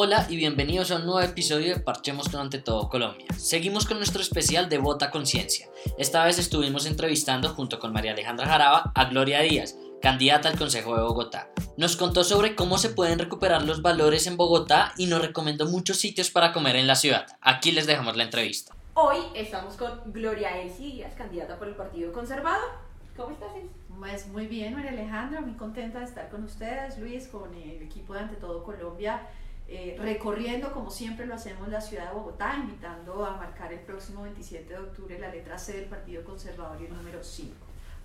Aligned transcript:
Hola 0.00 0.28
y 0.28 0.36
bienvenidos 0.36 0.92
a 0.92 0.98
un 0.98 1.06
nuevo 1.06 1.20
episodio 1.22 1.74
de 1.74 1.80
Parchemos 1.80 2.28
con 2.28 2.38
Ante 2.38 2.60
Todo 2.60 2.88
Colombia. 2.88 3.26
Seguimos 3.36 3.84
con 3.84 3.96
nuestro 3.96 4.22
especial 4.22 4.68
de 4.68 4.78
Vota 4.78 5.10
Conciencia. 5.10 5.68
Esta 5.98 6.24
vez 6.24 6.38
estuvimos 6.38 6.86
entrevistando 6.86 7.48
junto 7.48 7.80
con 7.80 7.92
María 7.92 8.12
Alejandra 8.12 8.46
Jaraba 8.46 8.92
a 8.94 9.04
Gloria 9.06 9.40
Díaz, 9.40 9.76
candidata 10.00 10.48
al 10.48 10.56
Consejo 10.56 10.94
de 10.94 11.02
Bogotá. 11.02 11.50
Nos 11.76 11.96
contó 11.96 12.22
sobre 12.22 12.54
cómo 12.54 12.78
se 12.78 12.90
pueden 12.90 13.18
recuperar 13.18 13.64
los 13.64 13.82
valores 13.82 14.28
en 14.28 14.36
Bogotá 14.36 14.92
y 14.96 15.06
nos 15.06 15.20
recomendó 15.20 15.66
muchos 15.66 15.96
sitios 15.96 16.30
para 16.30 16.52
comer 16.52 16.76
en 16.76 16.86
la 16.86 16.94
ciudad. 16.94 17.26
Aquí 17.40 17.72
les 17.72 17.88
dejamos 17.88 18.16
la 18.16 18.22
entrevista. 18.22 18.76
Hoy 18.94 19.18
estamos 19.34 19.74
con 19.74 20.12
Gloria 20.12 20.60
Elsie 20.62 20.92
Díaz, 20.92 21.14
candidata 21.16 21.58
por 21.58 21.66
el 21.66 21.74
Partido 21.74 22.12
Conservador. 22.12 22.70
¿Cómo 23.16 23.32
estás, 23.32 23.48
Elsie? 23.56 23.70
Pues 23.98 24.28
muy 24.28 24.46
bien, 24.46 24.74
María 24.74 24.92
Alejandra, 24.92 25.40
muy 25.40 25.54
contenta 25.54 25.98
de 25.98 26.04
estar 26.04 26.28
con 26.28 26.44
ustedes, 26.44 26.96
Luis, 26.98 27.26
con 27.26 27.52
el 27.52 27.82
equipo 27.82 28.14
de 28.14 28.20
Ante 28.20 28.36
Todo 28.36 28.62
Colombia 28.62 29.22
eh, 29.70 29.96
recorriendo 29.98 30.72
como 30.72 30.90
siempre 30.90 31.26
lo 31.26 31.34
hacemos 31.34 31.68
la 31.68 31.80
ciudad 31.80 32.08
de 32.08 32.14
Bogotá, 32.14 32.56
invitando 32.56 33.22
a 33.26 33.36
marcar 33.36 33.70
el 33.70 33.80
próximo 33.80 34.22
27 34.22 34.72
de 34.72 34.78
octubre 34.78 35.18
la 35.18 35.28
letra 35.28 35.58
C 35.58 35.74
del 35.74 35.84
Partido 35.84 36.24
Conservador 36.24 36.80
y 36.80 36.86
el 36.86 36.94
número 36.94 37.22
5. 37.22 37.54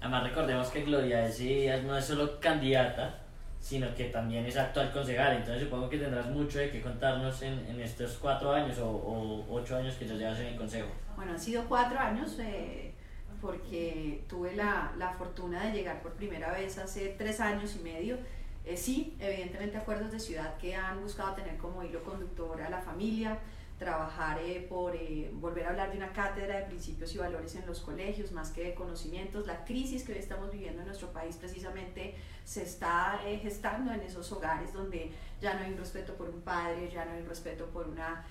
Además 0.01 0.23
recordemos 0.23 0.67
que 0.67 0.83
Gloria 0.83 1.25
Díaz 1.29 1.81
no 1.83 1.97
es 1.97 2.03
solo 2.03 2.37
candidata, 2.41 3.21
sino 3.61 3.95
que 3.95 4.09
también 4.09 4.45
es 4.45 4.57
actual 4.57 4.91
concejal, 4.91 5.37
entonces 5.37 5.63
supongo 5.63 5.87
que 5.87 5.97
tendrás 5.97 6.25
mucho 6.25 6.59
de 6.59 6.69
qué 6.69 6.81
contarnos 6.81 7.41
en, 7.43 7.65
en 7.65 7.79
estos 7.79 8.17
cuatro 8.17 8.51
años 8.51 8.77
o, 8.79 9.45
ocho 9.49 9.77
años 9.77 9.95
que 9.95 10.05
ya 10.05 10.15
llevas 10.15 10.39
en 10.39 10.47
el 10.47 10.57
consejo. 10.57 10.89
Bueno, 11.15 11.31
han 11.31 11.39
sido 11.39 11.63
cuatro 11.69 11.97
años 11.97 12.37
eh, 12.39 12.91
porque 13.39 14.25
tuve 14.27 14.53
la, 14.57 14.91
la 14.97 15.13
fortuna 15.13 15.63
de 15.67 15.71
llegar 15.71 16.01
por 16.01 16.11
primera 16.11 16.51
vez 16.51 16.77
hace 16.77 17.15
tres 17.17 17.39
años 17.39 17.73
y 17.77 17.79
medio 17.79 18.17
eh, 18.65 18.77
sí, 18.77 19.15
evidentemente 19.19 19.77
acuerdos 19.77 20.11
de 20.11 20.19
ciudad 20.19 20.57
que 20.57 20.75
han 20.75 21.01
buscado 21.01 21.35
tener 21.35 21.57
como 21.57 21.83
hilo 21.83 22.01
conductor 22.03 22.61
a 22.61 22.69
la 22.69 22.79
familia, 22.79 23.39
trabajar 23.77 24.39
eh, 24.39 24.65
por 24.69 24.95
eh, 24.95 25.29
volver 25.33 25.65
a 25.65 25.71
hablar 25.71 25.91
de 25.91 25.97
una 25.97 26.13
cátedra 26.13 26.59
de 26.59 26.65
principios 26.67 27.13
y 27.13 27.17
valores 27.17 27.55
en 27.55 27.65
los 27.65 27.81
colegios, 27.81 28.31
más 28.31 28.51
que 28.51 28.63
de 28.63 28.73
conocimientos. 28.73 29.45
La 29.47 29.65
crisis 29.65 30.03
que 30.03 30.13
hoy 30.13 30.19
estamos 30.19 30.49
viviendo 30.51 30.79
en 30.79 30.87
nuestro 30.87 31.11
país 31.11 31.35
precisamente 31.35 32.15
se 32.45 32.63
está 32.63 33.19
gestando 33.41 33.91
en 33.91 33.99
esos 34.01 34.31
hogares 34.31 34.71
donde 34.71 35.11
ya 35.41 35.55
no 35.55 35.65
hay 35.65 35.71
un 35.71 35.77
respeto 35.77 36.13
por 36.15 36.29
un 36.29 36.41
padre, 36.41 36.89
ya 36.89 37.03
no 37.03 37.11
hay 37.11 37.21
un 37.21 37.27
respeto 37.27 37.65
por 37.67 37.87
una 37.87 38.25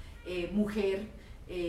mujer 0.52 1.08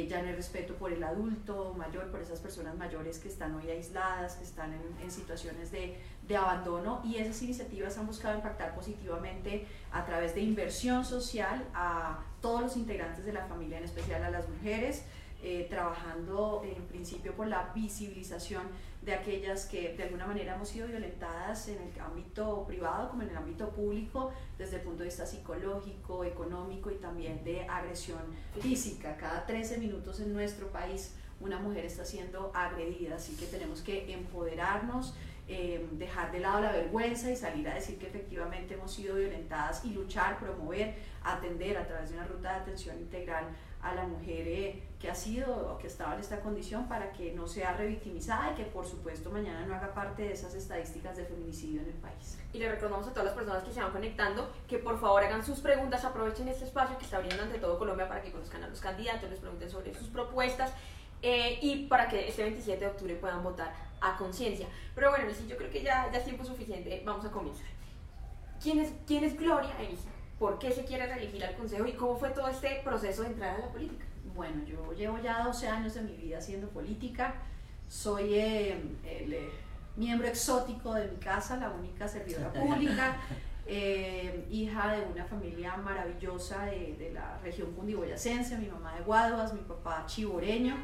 ya 0.08 0.22
no 0.22 0.30
hay 0.30 0.36
respeto 0.36 0.76
por 0.76 0.94
el 0.94 1.04
adulto 1.04 1.74
mayor, 1.74 2.10
por 2.10 2.22
esas 2.22 2.40
personas 2.40 2.78
mayores 2.78 3.20
que 3.20 3.28
están 3.28 3.54
hoy 3.56 3.70
aisladas, 3.70 4.36
que 4.36 4.44
están 4.44 4.72
en, 4.74 5.12
situaciones 5.12 5.72
de, 5.72 5.98
de, 6.28 6.38
abandono 6.38 7.02
y 7.04 7.18
esas 7.18 7.42
iniciativas 7.42 7.98
han 7.98 8.08
buscado 8.08 8.36
impactar 8.36 8.74
positivamente 8.76 9.66
a 9.92 10.06
través 10.06 10.34
de 10.36 10.42
inversión 10.42 11.06
social 11.06 11.66
a 11.74 12.20
todos 12.42 12.62
los 12.62 12.78
integrantes 12.78 13.26
de 13.26 13.34
la 13.34 13.46
familia, 13.46 13.78
en 13.78 13.84
especial 13.84 14.24
a 14.24 14.32
las 14.32 14.48
mujeres, 14.50 15.04
eh, 15.42 15.68
trabajando 15.70 16.64
en 16.64 16.82
principio 16.84 17.34
por 17.34 17.48
la 17.48 17.72
visibilización 17.76 18.64
de 19.02 19.14
aquellas 19.14 19.66
que 19.66 19.94
de 19.96 20.04
alguna 20.04 20.26
manera 20.26 20.56
hemos 20.56 20.70
sido 20.70 20.88
violentadas 20.88 21.68
en 21.68 21.78
el 21.82 22.00
ámbito 22.00 22.64
privado 22.66 23.10
como 23.10 23.24
en 23.24 23.30
el 23.30 23.38
ámbito 23.38 23.70
público, 23.70 24.32
desde 24.58 24.78
el 24.78 24.84
punto 24.84 25.00
de 25.00 25.10
vista 25.10 25.26
psicológico, 25.26 26.24
económico 26.24 26.90
y 26.90 26.96
también 26.96 27.44
de 27.44 27.68
agresión 27.68 28.22
física. 28.62 29.18
Cada 29.18 29.46
13 29.46 29.80
minutos 29.80 30.22
en 30.22 30.32
nuestro 30.32 30.68
país 30.70 31.16
una 31.42 31.60
mujer 31.60 31.86
está 31.86 32.06
siendo 32.06 32.52
agredida, 32.54 33.16
así 33.16 33.36
que 33.36 33.46
tenemos 33.46 33.82
que 33.82 34.14
empoderarnos, 34.14 35.14
eh, 35.48 35.86
dejar 35.94 36.32
de 36.32 36.40
lado 36.40 36.62
la 36.62 36.72
vergüenza 36.72 37.30
y 37.30 37.36
salir 37.36 37.68
a 37.68 37.76
decir 37.76 37.98
que 37.98 38.08
efectivamente 38.08 38.76
hemos 38.76 38.94
sido 38.94 39.16
violentadas 39.16 39.84
y 39.84 39.90
luchar, 39.94 40.40
promover, 40.40 40.96
atender 41.22 41.78
a 41.78 41.86
través 41.86 42.10
de 42.10 42.16
una 42.16 42.26
ruta 42.26 42.54
de 42.54 42.60
atención 42.62 42.98
integral 42.98 43.46
a 43.82 43.94
la 43.94 44.04
mujer 44.04 44.48
eh, 44.48 44.84
que 44.98 45.12
ha 45.12 45.16
sido 45.16 45.74
o 45.74 45.78
que 45.78 45.88
estaba 45.88 46.14
en 46.14 46.22
esta 46.22 46.40
condición 46.40 46.88
para 46.88 47.12
que 47.12 47.34
no 47.34 47.46
sea 47.46 47.74
revictimizada 47.74 48.54
y 48.54 48.56
que 48.56 48.64
por 48.64 48.86
supuesto 48.86 49.30
mañana 49.30 49.66
no 49.66 49.76
haga 49.76 49.94
parte 49.94 50.22
de 50.22 50.32
esas 50.32 50.56
estadísticas 50.56 51.18
de 51.18 51.26
feminicidio 51.26 51.82
en 51.82 51.88
el 51.88 51.96
país. 51.96 52.40
Y 52.54 52.60
le 52.60 52.72
recordamos 52.72 53.06
a 53.08 53.10
todas 53.10 53.26
las 53.26 53.36
personas 53.36 53.64
que 53.64 53.74
se 53.74 53.82
van 53.82 53.92
conectando 53.92 54.50
que 54.68 54.78
por 54.78 54.98
favor 54.98 55.22
hagan 55.24 55.44
sus 55.44 55.60
preguntas, 55.60 56.06
aprovechen 56.06 56.48
este 56.48 56.64
espacio 56.64 56.98
que 56.98 57.04
está 57.04 57.18
abriendo 57.18 57.44
ante 57.44 57.60
todo 57.60 57.78
Colombia 57.78 58.08
para 58.08 58.22
que 58.22 58.32
conozcan 58.32 58.64
a 58.64 58.70
los 58.70 58.80
candidatos, 58.80 59.30
les 59.30 59.40
pregunten 59.40 59.70
sobre 59.70 59.94
sus 59.94 60.08
propuestas 60.08 60.72
eh, 61.22 61.60
y 61.62 61.88
para 61.88 62.08
que 62.08 62.28
este 62.28 62.44
27 62.44 62.80
de 62.80 62.88
octubre 62.88 63.16
puedan 63.16 63.44
votar 63.44 63.74
a 64.04 64.18
conciencia. 64.18 64.68
Pero 64.94 65.10
bueno, 65.10 65.26
sí, 65.34 65.48
yo 65.48 65.58
creo 65.58 65.70
que 65.70 65.82
ya, 65.82 66.10
ya 66.12 66.20
es 66.20 66.26
tiempo 66.26 66.44
suficiente, 66.44 67.02
vamos 67.06 67.26
a 67.26 67.32
comenzar. 67.32 67.66
¿Quién 68.62 68.80
es, 68.80 68.92
quién 69.08 69.24
es 69.24 69.38
Gloria 69.38 69.72
Elisa? 69.80 70.10
¿Por 70.40 70.60
qué 70.60 70.72
se 70.72 70.84
quiere 70.84 71.08
reelegir 71.08 71.44
al 71.44 71.56
Consejo 71.56 71.86
y 71.86 71.94
cómo 71.94 72.18
fue 72.18 72.30
todo 72.30 72.48
este 72.48 72.82
proceso 72.84 73.22
de 73.24 73.30
entrar 73.30 73.56
a 73.56 73.60
la 73.60 73.68
política? 73.70 74.06
Bueno, 74.36 74.64
yo 74.66 74.94
llevo 74.94 75.20
ya 75.20 75.44
12 75.44 75.68
años 75.68 75.94
de 75.94 76.02
mi 76.02 76.16
vida 76.16 76.38
haciendo 76.38 76.68
política. 76.70 77.36
Soy 77.88 78.34
eh, 78.36 78.72
el 79.06 79.34
eh, 79.34 79.50
miembro 79.96 80.28
exótico 80.28 80.94
de 80.94 81.08
mi 81.08 81.18
casa, 81.18 81.58
la 81.58 81.70
única 81.70 82.08
servidora 82.08 82.52
pública, 82.54 83.18
eh, 83.66 84.46
hija 84.50 84.94
de 84.94 85.06
una 85.06 85.26
familia 85.26 85.78
maravillosa 85.78 86.66
de, 86.66 87.12
la 87.14 87.38
región 87.44 87.72
cundiboyacense, 87.74 88.58
mi 88.58 88.68
mamá 88.68 88.96
de 88.96 89.02
Guaduas, 89.02 89.54
mi 89.54 89.62
papá 89.62 90.06
chiboreño. 90.08 90.76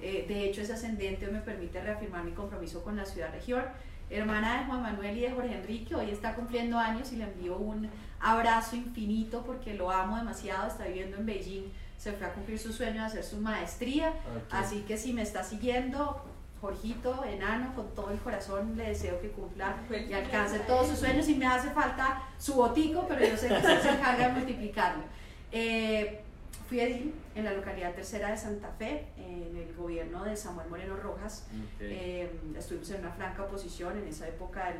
De 0.00 0.44
hecho, 0.44 0.60
ese 0.60 0.72
ascendente 0.72 1.26
me 1.28 1.40
permite 1.40 1.80
reafirmar 1.80 2.24
mi 2.24 2.32
compromiso 2.32 2.82
con 2.82 2.96
la 2.96 3.04
ciudad-región. 3.04 3.64
Hermana 4.10 4.60
de 4.60 4.64
Juan 4.66 4.82
Manuel 4.82 5.18
y 5.18 5.20
de 5.20 5.30
Jorge 5.30 5.54
Enrique, 5.54 5.94
hoy 5.94 6.10
está 6.10 6.34
cumpliendo 6.34 6.78
años 6.78 7.12
y 7.12 7.16
le 7.16 7.24
envío 7.24 7.58
un 7.58 7.90
abrazo 8.20 8.76
infinito 8.76 9.44
porque 9.44 9.74
lo 9.74 9.90
amo 9.90 10.16
demasiado, 10.16 10.66
está 10.66 10.86
viviendo 10.86 11.18
en 11.18 11.26
Beijing 11.26 11.64
se 11.98 12.12
fue 12.12 12.26
a 12.26 12.32
cumplir 12.32 12.58
su 12.58 12.72
sueño 12.72 13.00
de 13.00 13.06
hacer 13.06 13.24
su 13.24 13.38
maestría. 13.38 14.14
Así 14.50 14.84
que 14.86 14.96
si 14.96 15.12
me 15.12 15.22
está 15.22 15.42
siguiendo, 15.42 16.24
Jorgito, 16.60 17.24
enano, 17.24 17.74
con 17.74 17.92
todo 17.94 18.10
el 18.10 18.18
corazón 18.18 18.76
le 18.76 18.88
deseo 18.88 19.20
que 19.20 19.30
cumpla 19.30 19.76
y 19.90 20.12
alcance 20.12 20.60
todos 20.60 20.88
sus 20.88 21.00
sueños 21.00 21.28
y 21.28 21.34
me 21.34 21.46
hace 21.46 21.70
falta 21.70 22.22
su 22.38 22.54
botico, 22.54 23.04
pero 23.08 23.26
yo 23.26 23.36
sé 23.36 23.48
que 23.48 23.60
se 23.60 23.90
encarga 23.90 24.28
de 24.28 24.32
multiplicarlo. 24.32 25.02
Eh, 25.50 26.22
fui 26.68 26.80
edil 26.80 27.14
en 27.34 27.44
la 27.44 27.52
localidad 27.52 27.94
tercera 27.94 28.30
de 28.30 28.36
Santa 28.36 28.70
Fe, 28.78 29.06
en 29.16 29.56
el 29.56 29.74
gobierno 29.74 30.24
de 30.24 30.36
Samuel 30.36 30.68
Moreno 30.68 30.96
Rojas. 30.96 31.46
Eh, 31.80 32.30
estuvimos 32.56 32.90
en 32.90 33.00
una 33.00 33.12
franca 33.12 33.44
oposición, 33.44 33.96
en 33.96 34.06
esa 34.06 34.28
época 34.28 34.74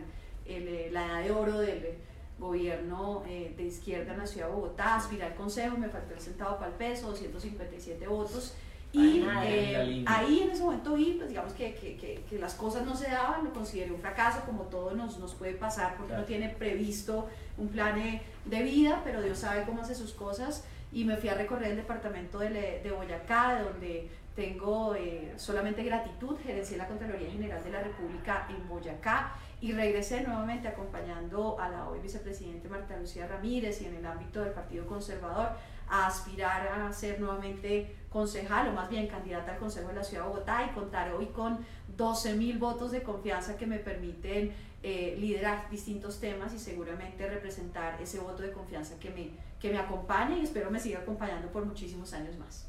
el, 0.47 0.93
la 0.93 1.07
edad 1.07 1.23
de 1.23 1.31
oro 1.31 1.59
del 1.61 1.95
gobierno 2.39 3.25
eh, 3.27 3.55
de 3.57 3.65
izquierda 3.65 4.13
en 4.13 4.19
la 4.19 4.27
ciudad 4.27 4.49
de 4.49 4.55
Bogotá, 4.55 4.97
aspiré 4.97 5.25
al 5.25 5.35
consejo, 5.35 5.79
me 5.79 5.89
faltó 5.89 6.13
el 6.13 6.21
centavo 6.21 6.59
para 6.59 6.69
el 6.69 6.77
peso, 6.77 7.09
257 7.09 8.07
votos. 8.07 8.55
Y 8.93 9.23
eh, 9.45 10.05
ahí 10.07 10.41
en 10.41 10.51
ese 10.51 10.63
momento 10.63 10.95
vi, 10.95 11.15
pues 11.15 11.29
digamos 11.29 11.53
que, 11.53 11.75
que, 11.75 12.25
que, 12.29 12.39
las 12.39 12.55
cosas 12.55 12.87
no 12.87 12.97
se 12.97 13.11
daban, 13.11 13.45
lo 13.45 13.53
consideré 13.53 13.93
un 13.93 14.01
fracaso, 14.01 14.41
como 14.47 14.63
todo 14.65 14.95
nos, 14.95 15.19
nos 15.19 15.35
puede 15.35 15.53
pasar, 15.53 15.97
porque 15.97 16.15
no 16.15 16.25
tiene 16.25 16.49
previsto 16.49 17.29
un 17.59 17.69
plan 17.69 17.97
de 18.47 18.63
vida, 18.63 19.03
pero 19.05 19.21
Dios 19.21 19.39
sabe 19.39 19.65
cómo 19.65 19.83
hace 19.83 19.95
sus 19.95 20.13
cosas. 20.13 20.65
Y 20.93 21.05
me 21.05 21.17
fui 21.17 21.29
a 21.29 21.35
recorrer 21.35 21.73
el 21.73 21.77
departamento 21.77 22.39
de, 22.39 22.81
de 22.83 22.91
Boyacá, 22.91 23.57
de 23.57 23.65
donde 23.65 24.09
tengo 24.39 24.95
eh, 24.95 25.33
solamente 25.37 25.83
gratitud, 25.83 26.37
gerencié 26.45 26.77
la 26.77 26.87
Contraloría 26.87 27.29
General 27.29 27.61
de 27.65 27.71
la 27.71 27.83
República 27.83 28.47
en 28.49 28.69
Boyacá 28.69 29.33
y 29.61 29.73
regresé 29.73 30.21
nuevamente 30.21 30.69
acompañando 30.69 31.59
a 31.59 31.69
la 31.69 31.89
hoy 31.89 31.99
vicepresidente 31.99 32.69
Marta 32.69 32.97
Lucía 32.97 33.27
Ramírez 33.27 33.83
y 33.83 33.87
en 33.87 33.97
el 33.97 34.07
ámbito 34.07 34.41
del 34.41 34.53
Partido 34.53 34.87
Conservador 34.87 35.49
a 35.89 36.07
aspirar 36.07 36.69
a 36.69 36.93
ser 36.93 37.19
nuevamente 37.19 37.97
concejal 38.11 38.69
o 38.69 38.73
más 38.75 38.89
bien 38.89 39.09
candidata 39.09 39.55
al 39.55 39.59
Consejo 39.59 39.89
de 39.89 39.95
la 39.95 40.05
Ciudad 40.05 40.23
de 40.23 40.29
Bogotá 40.29 40.65
y 40.71 40.73
contar 40.73 41.13
hoy 41.13 41.27
con 41.27 41.59
12 41.97 42.35
mil 42.35 42.59
votos 42.59 42.93
de 42.93 43.03
confianza 43.03 43.57
que 43.57 43.67
me 43.67 43.79
permiten 43.81 44.53
eh, 44.85 45.17
liderar 45.19 45.69
distintos 45.69 46.21
temas 46.21 46.55
y 46.55 46.61
seguramente 46.61 47.29
representar 47.29 48.01
ese 48.01 48.21
voto 48.21 48.45
de 48.45 48.53
confianza 48.53 48.97
que 49.01 49.11
me, 49.11 49.31
que 49.61 49.71
me 49.71 49.79
acompaña 49.79 50.37
y 50.37 50.43
espero 50.43 50.71
me 50.71 50.79
siga 50.79 51.01
acompañando 51.01 51.49
por 51.49 51.65
muchísimos 51.65 52.13
años 52.13 52.37
más. 52.37 52.67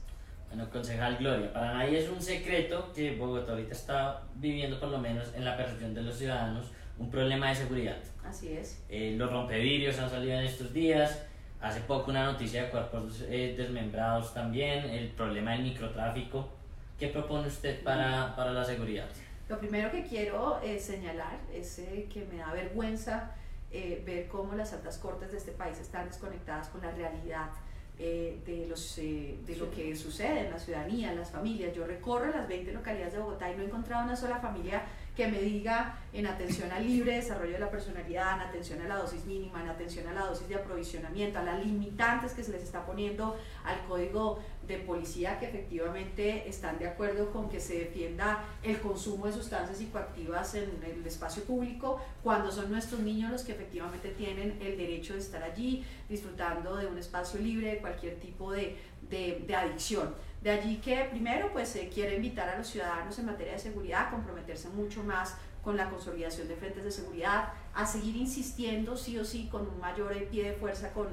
Bueno, 0.47 0.67
concejal 0.71 1.17
Gloria, 1.17 1.53
para 1.53 1.73
nadie 1.73 1.99
es 1.99 2.09
un 2.09 2.19
secreto 2.19 2.91
que 2.93 3.15
Bogotá 3.15 3.51
ahorita 3.51 3.73
está 3.73 4.23
viviendo, 4.35 4.79
por 4.79 4.89
lo 4.89 4.97
menos 4.97 5.31
en 5.35 5.45
la 5.45 5.55
percepción 5.55 5.93
de 5.93 6.01
los 6.01 6.17
ciudadanos, 6.17 6.71
un 6.97 7.11
problema 7.11 7.49
de 7.49 7.55
seguridad. 7.55 7.97
Así 8.25 8.51
es. 8.53 8.83
Eh, 8.89 9.13
los 9.15 9.31
rompevidrios 9.31 9.99
han 9.99 10.09
salido 10.09 10.39
en 10.39 10.45
estos 10.45 10.73
días. 10.73 11.23
Hace 11.61 11.81
poco 11.81 12.09
una 12.09 12.25
noticia 12.25 12.63
de 12.63 12.69
cuerpos 12.69 13.23
eh, 13.27 13.53
desmembrados 13.55 14.33
también, 14.33 14.85
el 14.89 15.09
problema 15.09 15.51
del 15.51 15.63
microtráfico. 15.63 16.49
¿Qué 16.97 17.09
propone 17.09 17.47
usted 17.47 17.83
para, 17.83 18.35
para 18.35 18.51
la 18.51 18.63
seguridad? 18.65 19.05
Lo 19.47 19.59
primero 19.59 19.91
que 19.91 20.03
quiero 20.03 20.59
eh, 20.63 20.79
señalar 20.79 21.37
es 21.53 21.81
que 22.11 22.25
me 22.31 22.37
da 22.37 22.53
vergüenza 22.53 23.35
ver 23.71 24.27
cómo 24.27 24.55
las 24.55 24.73
altas 24.73 24.97
cortes 24.97 25.31
de 25.31 25.37
este 25.37 25.51
país 25.51 25.79
están 25.79 26.07
desconectadas 26.07 26.69
con 26.69 26.81
la 26.81 26.91
realidad 26.91 27.49
de, 27.97 28.65
los, 28.69 28.95
de 28.95 29.55
lo 29.59 29.69
que 29.71 29.95
sucede 29.95 30.45
en 30.45 30.51
la 30.51 30.59
ciudadanía, 30.59 31.11
en 31.11 31.19
las 31.19 31.31
familias. 31.31 31.75
Yo 31.75 31.85
recorro 31.85 32.27
las 32.27 32.47
20 32.47 32.71
localidades 32.71 33.13
de 33.13 33.19
Bogotá 33.19 33.51
y 33.51 33.55
no 33.55 33.63
he 33.63 33.65
encontrado 33.65 34.05
una 34.05 34.15
sola 34.15 34.39
familia 34.39 34.83
que 35.19 35.27
me 35.27 35.41
diga 35.41 35.99
en 36.13 36.27
atención 36.27 36.71
al 36.71 36.87
libre 36.87 37.15
desarrollo 37.15 37.51
de 37.51 37.59
la 37.59 37.69
personalidad, 37.69 38.35
en 38.35 38.41
atención 38.47 38.81
a 38.81 38.87
la 38.87 38.95
dosis 38.95 39.25
mínima, 39.25 39.61
en 39.61 39.67
atención 39.67 40.07
a 40.07 40.13
la 40.13 40.21
dosis 40.21 40.47
de 40.47 40.55
aprovisionamiento, 40.55 41.39
a 41.39 41.43
las 41.43 41.59
limitantes 41.59 42.31
que 42.31 42.41
se 42.41 42.53
les 42.53 42.63
está 42.63 42.85
poniendo 42.85 43.37
al 43.65 43.85
código 43.85 44.39
de 44.69 44.77
policía 44.77 45.39
que 45.39 45.47
efectivamente 45.47 46.47
están 46.47 46.77
de 46.77 46.87
acuerdo 46.87 47.31
con 47.31 47.49
que 47.49 47.59
se 47.59 47.79
defienda 47.79 48.45
el 48.61 48.79
consumo 48.79 49.25
de 49.25 49.33
sustancias 49.33 49.79
psicoactivas 49.79 50.53
en 50.53 50.69
el 50.83 51.05
espacio 51.05 51.43
público, 51.43 51.99
cuando 52.23 52.51
son 52.51 52.71
nuestros 52.71 53.01
niños 53.01 53.31
los 53.31 53.43
que 53.43 53.53
efectivamente 53.53 54.09
tienen 54.09 54.59
el 54.61 54.77
derecho 54.77 55.13
de 55.13 55.19
estar 55.19 55.41
allí 55.41 55.83
disfrutando 56.07 56.75
de 56.75 56.85
un 56.85 56.99
espacio 56.99 57.39
libre 57.39 57.71
de 57.71 57.77
cualquier 57.79 58.19
tipo 58.19 58.51
de, 58.51 58.77
de, 59.09 59.55
adicción. 59.55 60.13
De 60.43 60.51
allí 60.51 60.77
que 60.77 61.07
primero 61.09 61.51
pues 61.51 61.69
se 61.69 61.89
quiere 61.89 62.17
invitar 62.17 62.47
a 62.47 62.57
los 62.57 62.67
ciudadanos 62.67 63.17
en 63.17 63.25
materia 63.25 63.53
de 63.53 63.59
seguridad 63.59 64.07
a 64.07 64.11
comprometerse 64.11 64.69
mucho 64.69 65.03
más 65.03 65.35
con 65.63 65.75
la 65.77 65.89
consolidación 65.89 66.47
de 66.47 66.55
frentes 66.55 66.83
de 66.83 66.91
seguridad, 66.91 67.53
a 67.73 67.85
seguir 67.85 68.15
insistiendo 68.15 68.95
sí 68.95 69.17
o 69.17 69.25
sí 69.25 69.49
con 69.51 69.67
un 69.67 69.79
mayor 69.79 70.15
pie 70.25 70.51
de 70.51 70.53
fuerza 70.53 70.93
con 70.93 71.07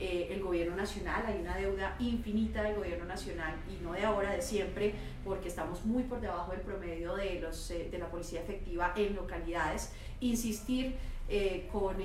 eh, 0.00 0.28
el 0.30 0.42
gobierno 0.42 0.74
nacional, 0.76 1.22
hay 1.26 1.38
una 1.40 1.54
deuda 1.56 1.94
infinita 1.98 2.62
del 2.62 2.76
gobierno 2.76 3.04
nacional 3.04 3.54
y 3.68 3.84
no 3.84 3.92
de 3.92 4.02
ahora, 4.02 4.30
de 4.30 4.40
siempre, 4.40 4.94
porque 5.24 5.48
estamos 5.48 5.84
muy 5.84 6.04
por 6.04 6.22
debajo 6.22 6.52
del 6.52 6.62
promedio 6.62 7.14
de, 7.16 7.38
los, 7.38 7.70
eh, 7.70 7.88
de 7.90 7.98
la 7.98 8.10
policía 8.10 8.40
efectiva 8.40 8.94
en 8.96 9.14
localidades. 9.14 9.92
Insistir 10.20 10.96
eh, 11.32 11.68
con 11.70 11.96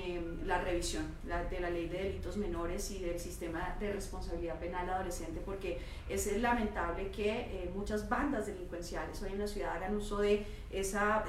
la 0.46 0.62
revisión 0.62 1.04
de 1.50 1.60
la 1.60 1.70
ley 1.72 1.88
de 1.88 2.04
delitos 2.04 2.38
menores 2.38 2.92
y 2.92 3.00
del 3.00 3.20
sistema 3.20 3.76
de 3.80 3.92
responsabilidad 3.92 4.60
penal 4.60 4.88
adolescente, 4.88 5.42
porque 5.44 5.80
es 6.08 6.40
lamentable 6.40 7.10
que 7.10 7.70
muchas 7.74 8.08
bandas 8.08 8.46
delincuenciales 8.46 9.20
hoy 9.24 9.32
en 9.32 9.40
la 9.40 9.48
ciudad 9.48 9.76
hagan 9.76 9.96
uso 9.96 10.20
de 10.20 10.46
esa, 10.70 11.24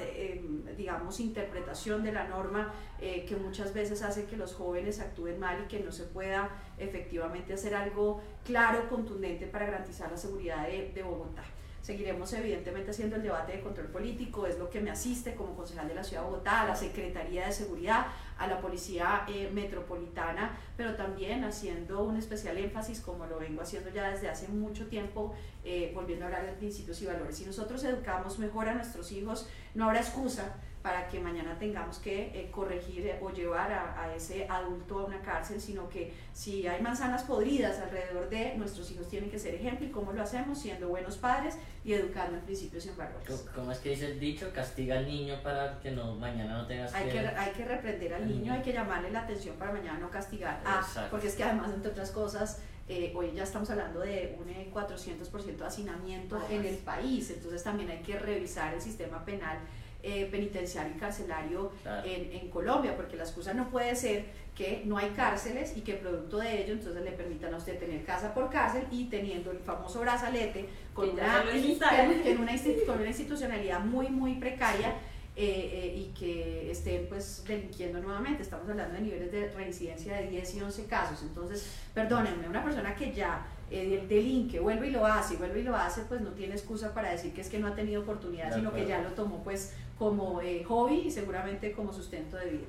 digamos, 0.77 1.19
interpretación 1.19 2.03
de 2.03 2.11
la 2.11 2.27
norma 2.27 2.71
que 2.99 3.35
muchas 3.41 3.73
veces 3.73 4.03
hace 4.03 4.25
que 4.25 4.37
los 4.37 4.53
jóvenes 4.53 4.99
actúen 4.99 5.39
mal 5.39 5.63
y 5.65 5.67
que 5.67 5.79
no 5.79 5.91
se 5.91 6.03
pueda 6.03 6.49
efectivamente 6.77 7.53
hacer 7.53 7.73
algo 7.73 8.21
claro, 8.45 8.87
contundente 8.89 9.47
para 9.47 9.65
garantizar 9.65 10.11
la 10.11 10.17
seguridad 10.17 10.67
de 10.67 11.03
Bogotá. 11.03 11.43
Seguiremos 11.87 12.33
evidentemente 12.33 12.91
haciendo 12.91 13.15
el 13.15 13.23
debate 13.23 13.53
de 13.53 13.61
control 13.61 13.87
político, 13.87 14.45
es 14.45 14.59
lo 14.59 14.69
que 14.69 14.81
me 14.81 14.91
asiste 14.91 15.35
como 15.35 15.55
concejal 15.55 15.87
de 15.87 15.95
la 15.95 16.03
Ciudad 16.03 16.23
de 16.23 16.29
Bogotá, 16.29 16.63
a 16.63 16.67
la 16.67 16.75
Secretaría 16.75 17.45
de 17.45 17.53
Seguridad, 17.53 18.07
a 18.37 18.45
la 18.45 18.59
Policía 18.59 19.23
eh, 19.29 19.49
Metropolitana, 19.53 20.57
pero 20.75 20.95
también 20.95 21.45
haciendo 21.45 22.03
un 22.03 22.17
especial 22.17 22.57
énfasis, 22.57 22.99
como 22.99 23.25
lo 23.25 23.39
vengo 23.39 23.61
haciendo 23.61 23.89
ya 23.89 24.09
desde 24.09 24.27
hace 24.27 24.49
mucho 24.49 24.87
tiempo, 24.87 25.33
eh, 25.63 25.93
volviendo 25.95 26.25
a 26.25 26.27
hablar 26.27 26.45
de 26.45 26.51
principios 26.51 27.01
y 27.01 27.05
valores. 27.05 27.37
Si 27.37 27.45
nosotros 27.45 27.81
educamos 27.85 28.37
mejor 28.37 28.67
a 28.67 28.73
nuestros 28.73 29.13
hijos, 29.13 29.47
no 29.73 29.85
habrá 29.85 30.01
excusa 30.01 30.57
para 30.81 31.07
que 31.07 31.19
mañana 31.19 31.57
tengamos 31.59 31.97
que 31.97 32.27
eh, 32.33 32.49
corregir 32.51 33.07
eh, 33.07 33.19
o 33.21 33.29
llevar 33.29 33.71
a, 33.71 34.15
ese 34.15 34.47
adulto 34.49 34.99
a 34.99 35.05
una 35.05 35.21
cárcel, 35.21 35.59
sino 35.59 35.89
que 35.89 36.13
si 36.33 36.67
hay 36.67 36.81
manzanas 36.81 37.23
podridas 37.23 37.79
alrededor 37.79 38.29
de 38.29 38.55
nuestros 38.55 38.89
hijos 38.91 39.07
tienen 39.07 39.29
que 39.29 39.37
ser 39.37 39.55
ejemplo 39.55 39.85
y 39.85 39.89
cómo 39.89 40.13
lo 40.13 40.21
hacemos 40.21 40.59
siendo 40.59 40.87
buenos 40.87 41.17
padres 41.17 41.57
y 41.83 41.93
educando 41.93 42.37
en 42.37 42.43
principios 42.43 42.85
y 42.85 42.89
en 42.89 42.97
valores. 42.97 43.45
¿Cómo 43.53 43.71
es 43.71 43.79
que 43.79 43.89
dice 43.89 44.07
el 44.07 44.19
dicho? 44.19 44.51
Castiga 44.53 44.97
al 44.97 45.07
niño 45.07 45.41
para 45.43 45.79
que 45.79 45.91
no 45.91 46.15
mañana 46.15 46.57
no 46.57 46.67
tengas 46.67 46.93
hay 46.93 47.09
que... 47.09 47.19
Hay 47.19 47.51
que 47.51 47.65
reprender 47.65 48.13
al 48.13 48.27
niño, 48.27 48.53
hay 48.53 48.61
que 48.61 48.73
llamarle 48.73 49.11
la 49.11 49.21
atención 49.21 49.55
para 49.57 49.71
mañana 49.71 49.99
no 49.99 50.09
castigar. 50.09 50.61
Ah, 50.65 50.85
porque 51.11 51.27
es 51.27 51.35
que 51.35 51.43
además, 51.43 51.71
entre 51.73 51.91
otras 51.91 52.11
cosas, 52.11 52.61
eh, 52.89 53.11
hoy 53.15 53.33
ya 53.35 53.43
estamos 53.43 53.69
hablando 53.69 53.99
de 53.99 54.37
un 54.39 54.47
400% 54.71 55.57
de 55.57 55.65
hacinamiento 55.65 56.41
en 56.49 56.65
el 56.65 56.77
país, 56.77 57.29
entonces 57.31 57.61
también 57.61 57.89
hay 57.89 58.01
que 58.01 58.17
revisar 58.17 58.73
el 58.73 58.81
sistema 58.81 59.25
penal 59.25 59.57
eh, 60.07 60.27
penitenciario 60.31 60.95
y 60.95 60.99
carcelario 60.99 61.71
en, 62.05 62.31
en, 62.31 62.49
Colombia, 62.49 62.95
porque 62.95 63.17
la 63.17 63.23
excusa 63.23 63.53
no 63.53 63.69
puede 63.69 63.93
ser 63.93 64.25
que 64.55 64.83
no 64.85 64.97
hay 64.97 65.09
cárceles 65.09 65.75
y 65.75 65.81
que 65.81 65.95
producto 65.95 66.37
de 66.37 66.63
ello 66.63 66.73
entonces 66.73 67.03
le 67.03 67.11
permitan 67.11 67.53
a 67.53 67.57
usted 67.57 67.77
tener 67.77 68.05
casa 68.05 68.33
por 68.33 68.49
cárcel 68.49 68.87
y 68.89 69.05
teniendo 69.05 69.51
el 69.51 69.59
famoso 69.59 69.99
brazalete 69.99 70.69
con, 70.93 71.09
una, 71.09 71.43
con, 71.43 72.41
una, 72.41 72.55
con 72.85 72.99
una 73.01 73.07
institucionalidad 73.07 73.81
muy, 73.81 74.07
muy 74.07 74.35
precaria. 74.35 74.95
Eh, 75.39 75.69
eh, 75.71 75.95
y 75.95 76.05
que 76.17 76.71
estén 76.71 77.05
pues 77.07 77.43
delinquiendo 77.47 77.99
nuevamente. 77.99 78.41
Estamos 78.41 78.67
hablando 78.67 78.95
de 78.95 79.01
niveles 79.01 79.31
de 79.31 79.51
reincidencia 79.51 80.15
de 80.15 80.29
10 80.29 80.55
y 80.55 80.61
11 80.61 80.85
casos. 80.85 81.21
Entonces, 81.21 81.77
perdónenme, 81.93 82.47
una 82.47 82.63
persona 82.63 82.95
que 82.95 83.13
ya 83.13 83.45
eh, 83.69 84.03
delinque, 84.09 84.59
vuelve 84.59 84.87
y 84.87 84.89
lo 84.89 85.05
hace, 85.05 85.35
vuelve 85.35 85.59
y 85.59 85.63
lo 85.63 85.75
hace, 85.75 86.01
pues 86.05 86.21
no 86.21 86.31
tiene 86.31 86.55
excusa 86.55 86.91
para 86.91 87.11
decir 87.11 87.33
que 87.33 87.41
es 87.41 87.49
que 87.49 87.59
no 87.59 87.67
ha 87.67 87.75
tenido 87.75 88.01
oportunidad, 88.01 88.51
sino 88.51 88.73
que 88.73 88.87
ya 88.87 88.99
lo 88.99 89.09
tomó 89.09 89.43
pues 89.43 89.75
como 89.97 90.41
eh, 90.41 90.63
hobby 90.63 91.03
y 91.07 91.11
seguramente 91.11 91.71
como 91.71 91.91
sustento 91.91 92.37
de 92.37 92.51
vida. 92.51 92.67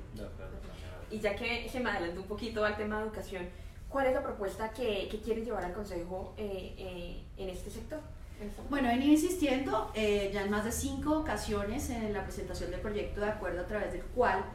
Y 1.11 1.19
ya 1.19 1.35
que 1.35 1.67
se 1.69 1.79
me 1.79 1.89
adelantó 1.89 2.21
un 2.21 2.27
poquito 2.27 2.63
al 2.63 2.77
tema 2.77 2.99
de 2.99 3.05
educación, 3.05 3.49
¿cuál 3.87 4.07
es 4.07 4.13
la 4.13 4.23
propuesta 4.23 4.71
que, 4.71 5.07
que 5.09 5.19
quiere 5.19 5.43
llevar 5.43 5.65
al 5.65 5.73
Consejo 5.73 6.33
eh, 6.37 6.75
eh, 6.77 7.23
en 7.37 7.49
este 7.49 7.69
sector? 7.69 7.99
Bueno, 8.69 8.87
he 8.87 8.93
venido 8.93 9.11
insistiendo 9.11 9.91
ya 9.93 10.43
en 10.43 10.49
más 10.49 10.63
de 10.63 10.71
cinco 10.71 11.17
ocasiones 11.17 11.89
en 11.89 12.13
la 12.13 12.23
presentación 12.23 12.71
del 12.71 12.79
proyecto 12.79 13.19
de 13.19 13.27
acuerdo 13.27 13.59
a 13.59 13.67
través 13.67 13.91
del 13.91 14.01
cual 14.01 14.45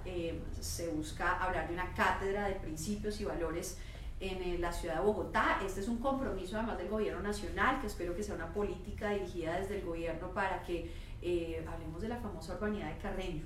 se 0.58 0.88
busca 0.88 1.36
hablar 1.36 1.68
de 1.68 1.74
una 1.74 1.92
cátedra 1.92 2.48
de 2.48 2.54
principios 2.54 3.20
y 3.20 3.26
valores 3.26 3.76
en 4.20 4.58
la 4.58 4.72
ciudad 4.72 4.94
de 4.94 5.00
Bogotá. 5.02 5.60
Este 5.66 5.80
es 5.80 5.88
un 5.88 5.98
compromiso 5.98 6.56
además 6.56 6.78
del 6.78 6.88
gobierno 6.88 7.20
nacional, 7.20 7.78
que 7.82 7.88
espero 7.88 8.16
que 8.16 8.22
sea 8.22 8.36
una 8.36 8.54
política 8.54 9.10
dirigida 9.10 9.60
desde 9.60 9.76
el 9.80 9.84
gobierno 9.84 10.30
para 10.30 10.62
que 10.62 10.90
eh, 11.24 11.64
hablemos 11.66 12.02
de 12.02 12.08
la 12.08 12.18
famosa 12.18 12.54
urbanidad 12.54 12.92
de 12.92 12.98
Carreño, 12.98 13.44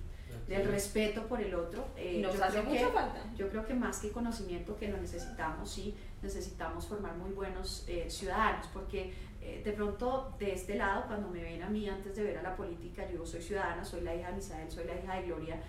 del 0.49 0.67
respeto 0.67 1.27
por 1.29 1.41
el 1.41 1.55
otro. 1.55 1.87
Eh, 1.97 2.21
Nos 2.21 2.37
yo 2.37 2.45
hace 2.45 2.59
creo 2.59 2.71
mucha 2.71 2.87
que, 2.87 2.93
falta. 2.93 3.35
Yo 3.37 3.49
creo 3.49 3.65
que 3.65 3.75
más 3.75 4.01
que 4.01 4.11
conocimiento 4.11 4.77
que 4.77 4.89
lo 4.89 4.99
necesitamos, 4.99 5.71
sí, 5.71 5.95
necesitamos 6.21 6.87
formar 6.87 7.17
muy 7.17 7.31
buenos 7.31 7.85
eh, 7.89 8.11
ciudadanos, 8.11 8.67
porque 8.73 9.29
de 9.65 9.73
pronto 9.73 10.35
de 10.39 10.53
este 10.53 10.75
lado, 10.75 11.07
cuando 11.07 11.29
me 11.29 11.43
ven 11.43 11.63
a 11.63 11.71
mí 11.71 11.89
antes 11.89 12.15
de 12.17 12.23
ver 12.23 12.37
a 12.37 12.43
la 12.43 12.55
política, 12.55 13.09
yo 13.11 13.25
soy 13.25 13.41
ciudadana, 13.41 13.83
soy 13.83 14.03
la 14.03 14.15
hija 14.15 14.29
de 14.29 14.37
Misael, 14.37 14.71
soy 14.71 14.85
la 14.85 14.95
hija 14.97 15.15
de 15.15 15.23
Gloria, 15.23 15.63